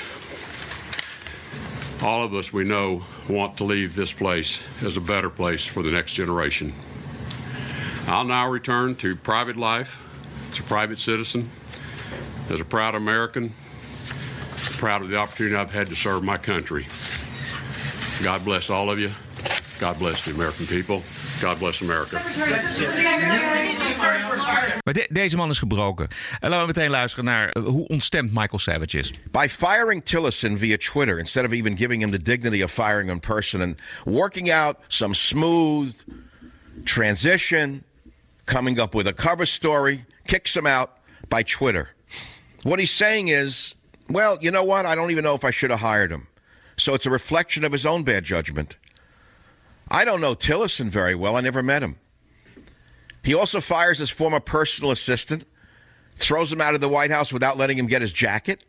All 2.03 2.23
of 2.23 2.33
us 2.33 2.51
we 2.51 2.63
know 2.63 3.03
want 3.29 3.57
to 3.57 3.63
leave 3.63 3.95
this 3.95 4.11
place 4.11 4.83
as 4.83 4.97
a 4.97 5.01
better 5.01 5.29
place 5.29 5.65
for 5.65 5.83
the 5.83 5.91
next 5.91 6.13
generation. 6.13 6.73
I'll 8.07 8.23
now 8.23 8.49
return 8.49 8.95
to 8.97 9.15
private 9.15 9.55
life 9.55 9.99
as 10.51 10.59
a 10.59 10.63
private 10.63 10.97
citizen, 10.97 11.47
as 12.49 12.59
a 12.59 12.65
proud 12.65 12.95
American, 12.95 13.53
proud 14.77 15.03
of 15.03 15.09
the 15.09 15.17
opportunity 15.17 15.55
I've 15.55 15.71
had 15.71 15.87
to 15.87 15.95
serve 15.95 16.23
my 16.23 16.37
country. 16.37 16.87
God 18.23 18.43
bless 18.43 18.71
all 18.71 18.89
of 18.89 18.99
you. 18.99 19.11
God 19.79 19.99
bless 19.99 20.25
the 20.25 20.33
American 20.33 20.65
people. 20.65 21.03
God 21.43 21.59
bless 21.59 21.81
America. 21.81 22.21
Maar 24.83 24.93
de 24.93 25.07
deze 25.09 25.35
man 25.35 25.49
is 25.49 25.59
gebroken. 25.59 26.07
En 26.39 26.49
laten 26.49 26.59
we 26.59 26.73
meteen 26.73 26.89
luisteren 26.89 27.25
naar 27.25 27.55
uh, 27.57 27.63
hoe 27.63 27.87
ontstemd 27.87 28.33
Michael 28.33 28.59
Savage 28.59 28.99
is. 28.99 29.13
By 29.31 29.47
firing 29.49 30.05
Tillerson 30.05 30.57
via 30.57 30.77
Twitter 30.77 31.19
instead 31.19 31.45
of 31.45 31.51
even 31.51 31.77
giving 31.77 32.01
him 32.01 32.11
the 32.11 32.21
dignity 32.21 32.63
of 32.63 32.71
firing 32.71 33.09
in 33.09 33.19
person 33.19 33.61
and 33.61 33.81
working 34.05 34.51
out 34.51 34.77
some 34.87 35.13
smooth 35.13 35.93
transition, 36.83 37.83
coming 38.43 38.79
up 38.79 38.93
with 38.93 39.07
a 39.07 39.13
cover 39.13 39.45
story, 39.45 40.05
kicks 40.25 40.55
him 40.55 40.65
out 40.65 40.89
by 41.27 41.43
Twitter. 41.43 41.87
What 42.63 42.79
he's 42.79 42.95
saying 42.95 43.27
is, 43.27 43.75
well, 44.07 44.37
you 44.41 44.51
know 44.51 44.63
what? 44.63 44.85
I 44.85 44.95
don't 44.95 45.11
even 45.11 45.23
know 45.23 45.35
if 45.35 45.43
I 45.43 45.51
should 45.51 45.71
have 45.71 45.81
hired 45.81 46.11
him. 46.11 46.27
So 46.75 46.93
it's 46.93 47.05
a 47.05 47.11
reflection 47.11 47.65
of 47.65 47.71
his 47.71 47.85
own 47.85 48.03
bad 48.03 48.23
judgment. 48.23 48.77
I 49.89 50.05
don't 50.05 50.21
know 50.21 50.35
Tillerson 50.35 50.87
very 50.89 51.15
well. 51.15 51.35
I 51.35 51.41
never 51.41 51.63
met 51.63 51.83
him. 51.83 51.97
He 53.23 53.33
also 53.33 53.61
fires 53.61 53.99
his 53.99 54.09
former 54.09 54.39
personal 54.39 54.91
assistant, 54.91 55.45
throws 56.15 56.51
him 56.51 56.61
out 56.61 56.75
of 56.75 56.81
the 56.81 56.89
White 56.89 57.11
House 57.11 57.31
without 57.31 57.57
letting 57.57 57.77
him 57.77 57.87
get 57.87 58.01
his 58.01 58.11
jacket. 58.11 58.63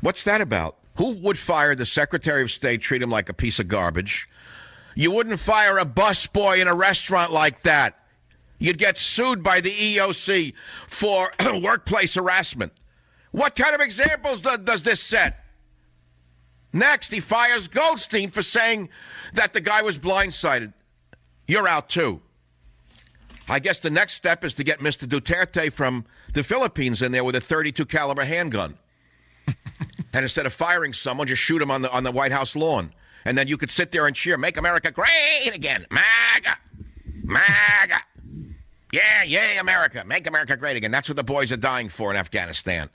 What's 0.00 0.24
that 0.24 0.40
about? 0.40 0.76
Who 0.96 1.12
would 1.20 1.38
fire 1.38 1.74
the 1.74 1.86
Secretary 1.86 2.42
of 2.42 2.50
State, 2.50 2.80
treat 2.80 3.02
him 3.02 3.10
like 3.10 3.28
a 3.28 3.34
piece 3.34 3.60
of 3.60 3.68
garbage? 3.68 4.28
You 4.94 5.12
wouldn't 5.12 5.38
fire 5.38 5.78
a 5.78 5.84
busboy 5.84 6.60
in 6.60 6.66
a 6.66 6.74
restaurant 6.74 7.32
like 7.32 7.62
that. 7.62 7.96
You'd 8.58 8.78
get 8.78 8.98
sued 8.98 9.42
by 9.42 9.60
the 9.60 9.70
EOC 9.70 10.52
for 10.86 11.32
workplace 11.62 12.14
harassment. 12.14 12.72
What 13.30 13.54
kind 13.54 13.74
of 13.74 13.80
examples 13.80 14.42
does 14.42 14.82
this 14.82 15.00
set? 15.00 15.44
Next, 16.72 17.12
he 17.12 17.20
fires 17.20 17.68
Goldstein 17.68 18.30
for 18.30 18.42
saying 18.42 18.90
that 19.34 19.52
the 19.52 19.60
guy 19.60 19.82
was 19.82 19.98
blindsided. 19.98 20.72
You're 21.48 21.66
out 21.66 21.88
too. 21.88 22.20
I 23.48 23.58
guess 23.58 23.80
the 23.80 23.90
next 23.90 24.14
step 24.14 24.44
is 24.44 24.54
to 24.54 24.64
get 24.64 24.78
Mr. 24.78 25.08
Duterte 25.08 25.72
from 25.72 26.04
the 26.32 26.44
Philippines 26.44 27.02
in 27.02 27.10
there 27.10 27.24
with 27.24 27.34
a 27.34 27.40
32 27.40 27.84
caliber 27.86 28.24
handgun. 28.24 28.78
and 30.12 30.22
instead 30.22 30.46
of 30.46 30.52
firing 30.52 30.92
someone, 30.92 31.26
just 31.26 31.42
shoot 31.42 31.60
him 31.60 31.70
on 31.70 31.82
the 31.82 31.90
on 31.90 32.04
the 32.04 32.12
White 32.12 32.30
House 32.30 32.54
lawn. 32.54 32.92
And 33.24 33.36
then 33.36 33.48
you 33.48 33.56
could 33.56 33.70
sit 33.70 33.90
there 33.90 34.06
and 34.06 34.14
cheer, 34.14 34.38
"Make 34.38 34.56
America 34.56 34.92
great 34.92 35.50
again, 35.52 35.84
MAGA, 35.90 36.56
MAGA, 37.24 38.00
yeah, 38.92 39.24
yay, 39.24 39.58
America, 39.58 40.04
make 40.06 40.28
America 40.28 40.56
great 40.56 40.76
again." 40.76 40.92
That's 40.92 41.08
what 41.08 41.16
the 41.16 41.24
boys 41.24 41.50
are 41.50 41.56
dying 41.56 41.88
for 41.88 42.10
in 42.10 42.16
Afghanistan. 42.16 42.88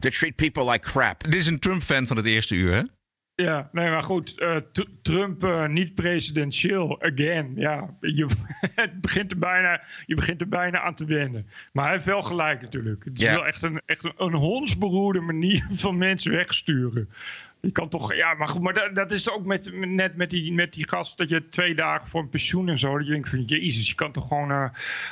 To 0.00 0.08
treat 0.08 0.34
people 0.36 0.70
like 0.70 0.90
crap. 0.90 1.22
Dit 1.24 1.34
is 1.34 1.46
een 1.46 1.58
Trump-fan 1.58 2.06
van 2.06 2.16
het 2.16 2.26
eerste 2.26 2.54
uur, 2.54 2.72
hè? 2.74 2.82
Ja, 3.34 3.68
nee, 3.72 3.90
maar 3.90 4.02
goed. 4.02 4.38
eh, 4.38 4.56
Trump 5.02 5.44
uh, 5.44 5.66
niet 5.66 5.94
presidentieel 5.94 7.02
again. 7.02 7.52
Ja, 7.56 7.96
je, 8.00 8.26
het 8.74 9.00
begint 9.00 9.32
er 9.32 9.38
bijna, 9.38 9.82
je 10.06 10.14
begint 10.14 10.40
er 10.40 10.48
bijna 10.48 10.80
aan 10.80 10.94
te 10.94 11.04
wennen. 11.04 11.46
Maar 11.72 11.84
hij 11.84 11.92
heeft 11.94 12.06
wel 12.06 12.20
gelijk 12.20 12.60
natuurlijk. 12.62 13.04
Het 13.04 13.20
is 13.20 13.26
wel 13.26 13.46
echt 13.46 13.62
een, 13.62 13.80
echt 13.86 14.04
een, 14.04 14.12
een 14.16 14.34
hondsberoerde 14.34 15.20
manier 15.20 15.66
van 15.84 15.98
mensen 15.98 16.32
wegsturen. 16.32 17.08
Je 17.62 17.70
kan 17.72 17.88
toch, 17.88 18.14
ja, 18.14 18.34
maar 18.34 18.48
goed, 18.48 18.62
maar 18.62 18.74
dat, 18.74 18.94
dat 18.94 19.10
is 19.10 19.30
ook 19.30 19.44
met, 19.44 19.70
net 19.86 20.16
met 20.16 20.30
die, 20.30 20.52
met 20.52 20.72
die 20.72 20.88
gast 20.88 21.18
dat 21.18 21.28
je 21.28 21.48
twee 21.48 21.74
dagen 21.74 22.08
voor 22.08 22.20
een 22.20 22.28
pensioen 22.28 22.68
en 22.68 22.78
zo. 22.78 22.96
Dat 22.98 23.06
je 23.06 23.12
denkt 23.12 23.28
van, 23.28 23.42
jezus, 23.44 23.88
je 23.88 23.94
kan 23.94 24.12
toch 24.12 24.28
gewoon, 24.28 24.50
eh, 24.50 24.68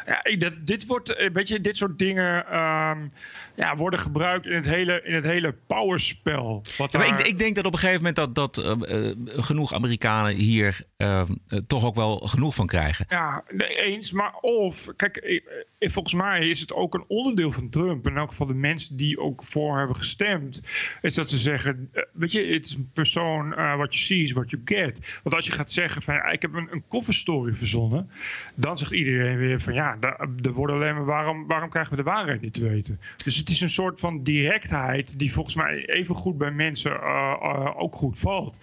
ja, 0.06 0.36
dat, 0.36 0.52
dit 0.60 0.86
wordt, 0.86 1.14
eh, 1.14 1.30
weet 1.32 1.48
je, 1.48 1.60
dit 1.60 1.76
soort 1.76 1.98
dingen 1.98 2.46
ehm, 2.46 3.08
ja, 3.54 3.74
worden 3.76 4.00
gebruikt 4.00 4.46
in 4.46 4.54
het 4.54 4.66
hele, 4.66 5.02
in 5.02 5.14
het 5.14 5.24
hele 5.24 5.54
powerspel. 5.66 6.62
Wat 6.76 6.92
Ja, 6.92 6.98
maar 6.98 7.08
daar- 7.08 7.20
ik, 7.20 7.26
ik 7.26 7.38
denk 7.38 7.54
dat 7.54 7.64
op 7.64 7.72
een 7.72 7.78
gegeven 7.78 8.02
moment 8.04 8.16
dat, 8.16 8.34
dat 8.34 8.58
eh, 8.58 9.10
genoeg 9.26 9.74
Amerikanen 9.74 10.34
hier 10.34 10.80
eh, 10.96 11.20
eh, 11.20 11.26
toch 11.66 11.84
ook 11.84 11.94
wel 11.94 12.16
genoeg 12.16 12.54
van 12.54 12.66
krijgen. 12.66 13.06
Ja, 13.08 13.44
nee, 13.50 13.82
eens. 13.82 14.12
Maar 14.12 14.34
of, 14.34 14.88
kijk, 14.96 15.42
volgens 15.78 16.14
mij 16.14 16.48
is 16.48 16.60
het 16.60 16.72
ook 16.72 16.94
een 16.94 17.04
onderdeel 17.08 17.52
van 17.52 17.68
Trump. 17.68 18.06
In 18.06 18.16
elk 18.16 18.28
geval 18.28 18.46
de 18.46 18.54
mensen 18.54 18.96
die 18.96 19.20
ook 19.20 19.44
voor 19.44 19.78
hebben 19.78 19.96
gestemd. 19.96 20.62
Is 21.00 21.14
dat 21.14 21.30
ze 21.30 21.38
zeggen, 21.38 21.88
eh, 21.92 22.02
weet 22.12 22.32
je, 22.32 22.44
het 22.44 22.66
is 22.66 22.74
een 22.74 22.90
persoon, 22.92 23.48
what 23.48 23.94
you 23.94 24.04
see 24.04 24.22
is 24.22 24.32
what 24.32 24.50
you 24.50 24.62
get. 24.64 25.20
Want 25.22 25.36
als 25.36 25.46
je 25.46 25.52
gaat 25.52 25.72
zeggen 25.72 26.02
van, 26.02 26.32
ik 26.32 26.42
heb 26.42 26.54
een, 26.54 26.68
een 26.70 26.86
kofferstory 26.88 27.54
verzonnen. 27.54 28.10
Dan 28.56 28.78
zegt 28.78 28.92
iedereen 28.92 29.36
weer 29.36 29.60
van, 29.60 29.74
ja, 29.74 29.96
er 30.44 30.52
wordt 30.52 30.72
alleen 30.72 30.94
maar, 30.94 31.04
waarom, 31.04 31.46
waarom 31.46 31.70
krijgen 31.70 31.96
we 31.96 32.02
de 32.02 32.10
waarheid 32.10 32.40
niet 32.40 32.54
te 32.54 32.68
weten? 32.68 33.00
Dus 33.24 33.36
het 33.36 33.50
is 33.50 33.60
een 33.60 33.70
soort 33.70 34.00
van 34.00 34.22
directheid 34.22 35.18
die 35.18 35.32
volgens 35.32 35.56
mij 35.56 35.86
even 35.86 36.14
goed 36.14 36.38
bij 36.38 36.50
mensen 36.50 37.00
eh, 37.00 37.34
eh, 37.40 37.70
ook 37.76 37.94
goed 37.94 38.20
valt. 38.20 38.58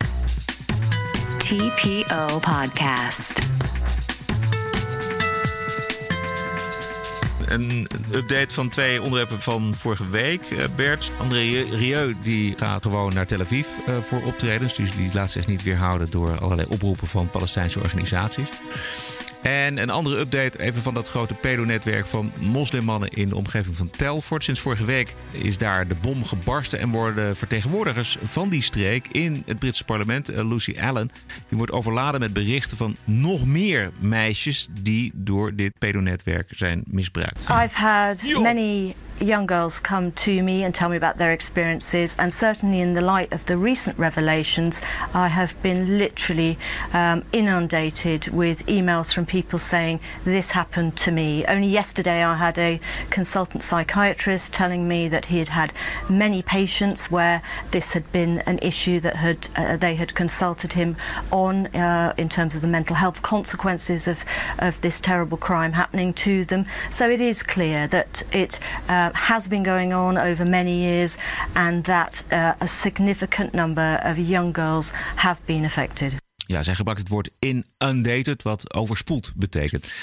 TPO 1.37 2.39
Podcast. 2.39 3.33
Een 7.47 7.87
update 8.13 8.53
van 8.53 8.69
twee 8.69 9.01
onderwerpen 9.01 9.41
van 9.41 9.73
vorige 9.75 10.09
week. 10.09 10.41
Eh, 10.43 10.65
Bert, 10.75 11.11
André 11.17 11.63
Rieu 11.71 12.15
die 12.21 12.53
gaat 12.57 12.83
gewoon 12.83 13.13
naar 13.13 13.25
Tel 13.25 13.39
Aviv 13.39 13.67
eh, 13.85 13.97
voor 14.01 14.23
optredens. 14.23 14.75
Dus 14.75 14.95
die 14.95 15.09
laat 15.13 15.31
zich 15.31 15.47
niet 15.47 15.63
weerhouden 15.63 16.11
door 16.11 16.39
allerlei 16.39 16.67
oproepen 16.69 17.07
van 17.07 17.29
Palestijnse 17.29 17.79
organisaties. 17.79 18.49
En 19.45 19.77
een 19.77 19.89
andere 19.89 20.19
update 20.19 20.59
even 20.59 20.81
van 20.81 20.93
dat 20.93 21.07
grote 21.07 21.33
pedonetwerk 21.33 22.05
van 22.05 22.31
moslimmannen 22.39 23.09
in 23.09 23.29
de 23.29 23.35
omgeving 23.35 23.75
van 23.75 23.89
Telfort. 23.89 24.43
Sinds 24.43 24.59
vorige 24.59 24.85
week 24.85 25.15
is 25.31 25.57
daar 25.57 25.87
de 25.87 25.95
bom 26.01 26.23
gebarsten 26.23 26.79
en 26.79 26.89
worden 26.89 27.35
vertegenwoordigers 27.35 28.17
van 28.23 28.49
die 28.49 28.61
streek 28.61 29.07
in 29.07 29.43
het 29.45 29.59
Britse 29.59 29.83
parlement, 29.83 30.29
eh, 30.29 30.47
Lucy 30.47 30.75
Allen, 30.79 31.11
die 31.49 31.57
wordt 31.57 31.71
overladen 31.71 32.19
met 32.19 32.33
berichten 32.33 32.77
van 32.77 32.95
nog 33.03 33.45
meer 33.45 33.91
meisjes 33.99 34.67
die 34.81 35.11
door 35.15 35.55
dit 35.55 35.73
pedonetwerk 35.79 36.49
zijn 36.55 36.83
misbruikt. 36.85 37.39
I've 37.39 37.77
had 37.77 38.41
many 38.41 38.95
young 39.19 39.45
girls 39.45 39.79
come 39.79 40.11
to 40.11 40.43
me 40.43 40.63
and 40.63 40.73
tell 40.73 40.89
me 40.89 40.97
about 40.97 41.17
their 41.17 41.31
experiences, 41.31 42.15
and 42.19 42.33
certainly 42.33 42.81
in 42.81 42.93
the 42.93 43.01
light 43.01 43.31
of 43.31 43.45
the 43.45 43.57
recent 43.57 43.97
revelations, 43.97 44.81
I 45.13 45.29
have 45.29 45.61
been 45.61 45.97
literally 45.97 46.57
um, 46.93 47.23
inundated 47.31 48.27
with 48.27 48.65
emails 48.65 49.13
from 49.13 49.25
people 49.25 49.59
saying, 49.59 49.99
This 50.23 50.51
happened 50.51 50.97
to 50.97 51.11
me. 51.11 51.45
Only 51.45 51.67
yesterday, 51.67 52.23
I 52.23 52.35
had 52.35 52.57
a 52.57 52.79
consultant 53.09 53.63
psychiatrist 53.63 54.53
telling 54.53 54.87
me 54.87 55.07
that 55.07 55.25
he 55.25 55.39
had 55.39 55.49
had 55.49 55.71
many 56.09 56.41
patients 56.41 57.09
where 57.09 57.41
this 57.71 57.93
had 57.93 58.11
been 58.11 58.39
an 58.39 58.59
issue 58.59 58.99
that 58.99 59.15
had 59.15 59.47
uh, 59.55 59.77
they 59.77 59.95
had 59.95 60.15
consulted 60.15 60.73
him 60.73 60.95
on 61.31 61.67
uh, 61.67 62.13
in 62.17 62.29
terms 62.29 62.55
of 62.55 62.61
the 62.61 62.67
mental 62.67 62.95
health 62.95 63.21
consequences 63.21 64.07
of, 64.07 64.23
of 64.59 64.79
this 64.81 64.99
terrible 64.99 65.37
crime 65.37 65.73
happening 65.73 66.13
to 66.13 66.45
them. 66.45 66.65
So 66.89 67.09
it 67.09 67.21
is 67.21 67.43
clear 67.43 67.87
that 67.87 68.23
it 68.31 68.59
uh, 69.05 69.13
has 69.13 69.47
been 69.47 69.63
going 69.63 69.93
on 69.93 70.17
over 70.17 70.45
many 70.45 70.81
years 70.81 71.15
and 71.53 71.83
that 71.83 72.23
uh, 72.31 72.51
a 72.59 72.67
significant 72.67 73.53
number 73.53 73.99
of 74.03 74.17
young 74.17 74.53
girls 74.53 74.91
have 75.15 75.39
been 75.45 75.65
affected. 75.65 76.13
Ja, 76.47 76.63
zij 76.63 76.75
gebruikt 76.75 76.99
het 76.99 77.09
woord 77.09 77.29
inundated, 77.39 78.41
wat 78.41 78.73
overspoeld 78.73 79.31
betekent. 79.35 79.93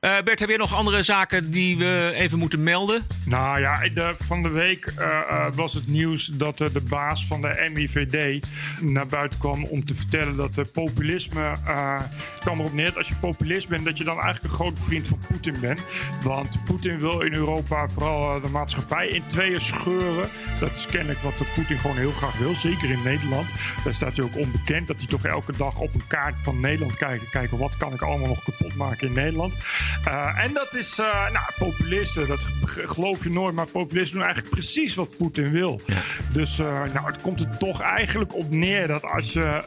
Eh, 0.00 0.18
Bert, 0.24 0.40
heb 0.40 0.48
je 0.48 0.56
nog 0.56 0.74
andere 0.74 1.02
zaken 1.02 1.50
die 1.50 1.78
we 1.78 2.12
even 2.14 2.38
moeten 2.38 2.62
melden? 2.62 3.02
Nou 3.24 3.60
ja, 3.60 3.88
de, 3.88 4.14
van 4.18 4.42
de 4.42 4.48
week 4.48 4.86
eh, 4.86 5.06
eh, 5.06 5.46
was 5.54 5.74
het 5.74 5.88
nieuws 5.88 6.26
dat 6.26 6.58
de 6.58 6.82
baas 6.88 7.26
van 7.26 7.40
de 7.40 7.70
MIVD 7.72 8.44
naar 8.80 9.06
buiten 9.06 9.38
kwam 9.38 9.64
om 9.64 9.84
te 9.84 9.94
vertellen 9.94 10.36
dat 10.36 10.54
de 10.54 10.64
populisme. 10.64 11.40
het 11.62 12.40
kwam 12.40 12.60
erop 12.60 12.72
neer 12.72 12.84
dat 12.84 12.96
als 12.96 13.08
je 13.08 13.14
populist 13.14 13.68
bent, 13.68 13.84
dat 13.84 13.98
je 13.98 14.04
dan 14.04 14.20
eigenlijk 14.20 14.44
een 14.44 14.60
grote 14.60 14.82
vriend 14.82 15.08
van 15.08 15.18
Poetin 15.28 15.60
bent. 15.60 15.80
Want 16.22 16.64
Poetin 16.64 17.00
wil 17.00 17.20
in 17.20 17.32
Europa 17.32 17.88
vooral 17.88 18.40
de 18.40 18.48
maatschappij 18.48 19.08
in 19.08 19.26
tweeën 19.26 19.60
scheuren. 19.60 20.28
Dat 20.60 20.70
is 20.70 20.86
kennelijk 20.86 21.20
wat 21.20 21.44
Poetin 21.54 21.78
gewoon 21.78 21.96
heel 21.96 22.12
graag 22.12 22.38
wil, 22.38 22.54
zeker 22.54 22.90
in 22.90 23.02
Nederland. 23.02 23.50
Daar 23.84 23.94
staat 23.94 24.16
hij 24.16 24.24
ook 24.24 24.36
onbekend 24.36 24.86
dat 24.86 24.96
hij 24.96 25.06
toch 25.06 25.24
elke 25.24 25.56
dag 25.56 25.80
op 25.80 25.94
een 25.94 26.06
kaart 26.06 26.34
van 26.42 26.60
Nederland 26.60 26.96
kijkt. 26.96 27.30
Kijken 27.30 27.58
wat 27.58 27.76
kan 27.76 27.92
ik 27.92 28.02
allemaal 28.02 28.28
nog 28.28 28.42
kapot 28.42 28.74
maken 28.74 29.06
in 29.06 29.12
Nederland. 29.12 29.56
Eh, 30.04 30.44
en 30.44 30.54
dat 30.54 30.74
is, 30.74 30.98
eh, 30.98 31.30
nou, 31.30 31.44
populisten, 31.58 32.28
dat 32.28 32.52
geloof 32.84 33.24
je 33.24 33.30
nooit, 33.30 33.54
maar 33.54 33.66
populisten 33.66 34.16
doen 34.16 34.24
eigenlijk 34.24 34.54
precies 34.54 34.94
wat 34.94 35.16
Poetin 35.16 35.50
wil. 35.50 35.80
Dus 36.32 36.58
eh, 36.58 36.82
nou, 36.94 37.06
het 37.06 37.20
komt 37.20 37.40
er 37.40 37.56
toch 37.56 37.80
eigenlijk 37.80 38.34
op 38.34 38.50
neer 38.50 38.86
dat 38.86 39.04
als 39.04 39.32
je 39.32 39.62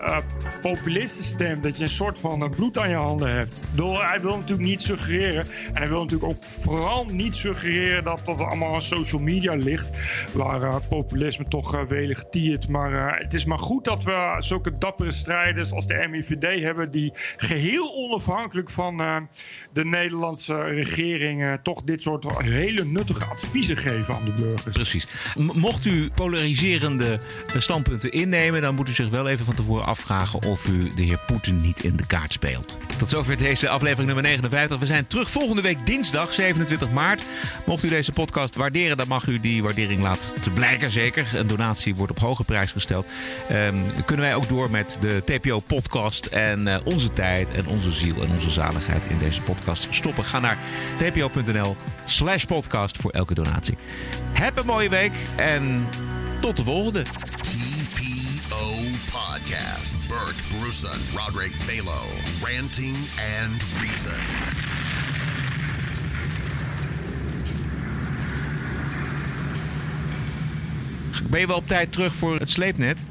populisten 0.61 1.23
stemt, 1.23 1.63
dat 1.63 1.77
je 1.77 1.83
een 1.83 1.89
soort 1.89 2.19
van 2.19 2.49
bloed 2.55 2.79
aan 2.79 2.89
je 2.89 2.95
handen 2.95 3.35
hebt. 3.35 3.63
Bedoel, 3.71 4.03
hij 4.03 4.21
wil 4.21 4.37
natuurlijk 4.37 4.69
niet 4.69 4.81
suggereren, 4.81 5.47
en 5.73 5.77
hij 5.77 5.87
wil 5.87 6.01
natuurlijk 6.01 6.31
ook 6.31 6.43
vooral 6.43 7.05
niet 7.05 7.35
suggereren 7.35 8.03
dat 8.03 8.25
dat 8.25 8.39
allemaal 8.39 8.73
aan 8.73 8.81
social 8.81 9.21
media 9.21 9.55
ligt, 9.55 10.27
waar 10.33 10.81
populisme 10.81 11.47
toch 11.47 11.75
uh, 11.75 11.83
welig 11.83 12.23
tiert. 12.29 12.69
Maar 12.69 13.19
het 13.19 13.33
is 13.33 13.45
maar 13.45 13.59
goed 13.59 13.85
dat 13.85 14.03
we 14.03 14.35
zulke 14.37 14.77
dappere 14.77 15.11
strijders 15.11 15.73
als 15.73 15.87
de 15.87 16.07
MIVD 16.09 16.61
hebben, 16.61 16.91
die 16.91 17.11
geheel 17.37 17.93
onafhankelijk 17.95 18.69
van 18.69 18.97
de 19.71 19.85
Nederlandse 19.85 20.12
regering 20.47 21.43
eh, 21.43 21.53
toch 21.53 21.83
dit 21.83 22.01
soort 22.01 22.25
hele 22.37 22.85
nuttige 22.85 23.25
adviezen 23.25 23.77
geven 23.77 24.15
aan 24.15 24.25
de 24.25 24.33
burgers. 24.33 24.75
Precies. 24.75 25.07
Mocht 25.35 25.85
u 25.85 26.09
polariserende 26.15 27.19
eh, 27.53 27.59
standpunten 27.59 28.11
innemen, 28.11 28.61
dan 28.61 28.75
moet 28.75 28.89
u 28.89 28.93
zich 28.93 29.09
wel 29.09 29.27
even 29.27 29.45
van 29.45 29.55
tevoren 29.55 29.85
afvragen 29.85 30.43
of 30.43 30.67
u 30.67 30.91
de 30.95 31.03
heer 31.03 31.19
Poetin 31.25 31.61
niet 31.61 31.83
in 31.83 31.95
de 31.95 32.05
kaart 32.05 32.33
speelt. 32.33 32.77
Tot 32.97 33.09
zover 33.09 33.37
deze 33.37 33.69
aflevering 33.69 34.05
nummer 34.05 34.23
59. 34.23 34.79
We 34.79 34.85
zijn 34.85 35.07
terug 35.07 35.29
volgende 35.29 35.61
week 35.61 35.85
dinsdag 35.85 36.33
27 36.33 36.91
maart. 36.91 37.21
Mocht 37.65 37.83
u 37.83 37.89
deze 37.89 38.11
podcast 38.11 38.55
waarderen, 38.55 38.97
dan 38.97 39.07
mag 39.07 39.27
u 39.27 39.39
die 39.39 39.63
waardering 39.63 40.01
laten 40.01 40.41
te 40.41 40.49
blijken. 40.49 40.89
Zeker. 40.89 41.27
Een 41.33 41.47
donatie 41.47 41.95
wordt 41.95 42.11
op 42.11 42.19
hoge 42.19 42.43
prijs 42.43 42.71
gesteld. 42.71 43.07
Ehm, 43.49 43.77
kunnen 44.05 44.25
wij 44.25 44.35
ook 44.35 44.49
door 44.49 44.71
met 44.71 44.97
de 45.01 45.21
TPO-podcast 45.25 46.25
en 46.25 46.67
eh, 46.67 46.79
onze 46.83 47.11
tijd 47.11 47.51
en 47.51 47.67
onze 47.67 47.91
ziel 47.91 48.21
en 48.21 48.31
onze 48.31 48.49
zaligheid 48.49 49.05
in 49.05 49.17
deze 49.17 49.41
podcast 49.41 49.87
stoppen. 50.03 50.25
Ga 50.25 50.39
naar 50.39 50.57
tpo.nl 50.97 51.75
slash 52.05 52.43
podcast 52.43 52.97
voor 52.97 53.11
elke 53.11 53.33
donatie. 53.33 53.77
Heb 54.33 54.57
een 54.57 54.65
mooie 54.65 54.89
week 54.89 55.13
en 55.35 55.87
tot 56.39 56.57
de 56.57 56.63
volgende. 56.63 57.01
TPO 57.01 58.73
Podcast. 59.11 60.07
Bert 60.07 60.35
Bruson, 60.59 60.99
Roderick 61.15 61.53
Balo, 61.65 62.01
Ranting 62.41 62.95
and 63.41 63.61
Reason. 63.81 64.11
Ben 71.29 71.39
je 71.39 71.47
wel 71.47 71.55
op 71.55 71.67
tijd 71.67 71.91
terug 71.91 72.13
voor 72.13 72.39
het 72.39 72.49
sleepnet? 72.49 73.03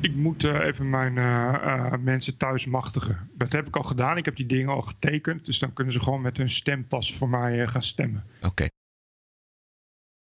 Ik 0.00 0.14
moet 0.14 0.44
eh, 0.44 0.66
even 0.66 0.90
mijn 0.90 1.18
eh, 1.18 1.54
eh, 1.54 1.92
mensen 2.00 2.36
thuis 2.36 2.66
machtigen. 2.66 3.30
Dat 3.34 3.52
heb 3.52 3.66
ik 3.66 3.76
al 3.76 3.82
gedaan. 3.82 4.16
Ik 4.16 4.24
heb 4.24 4.36
die 4.36 4.46
dingen 4.46 4.68
al 4.68 4.80
getekend. 4.80 5.44
Dus 5.44 5.58
dan 5.58 5.72
kunnen 5.72 5.92
ze 5.92 6.00
gewoon 6.00 6.20
met 6.20 6.36
hun 6.36 6.48
stempas 6.48 7.16
voor 7.16 7.28
mij 7.28 7.68
gaan 7.68 7.82
stemmen. 7.82 8.24
Oké. 8.42 8.68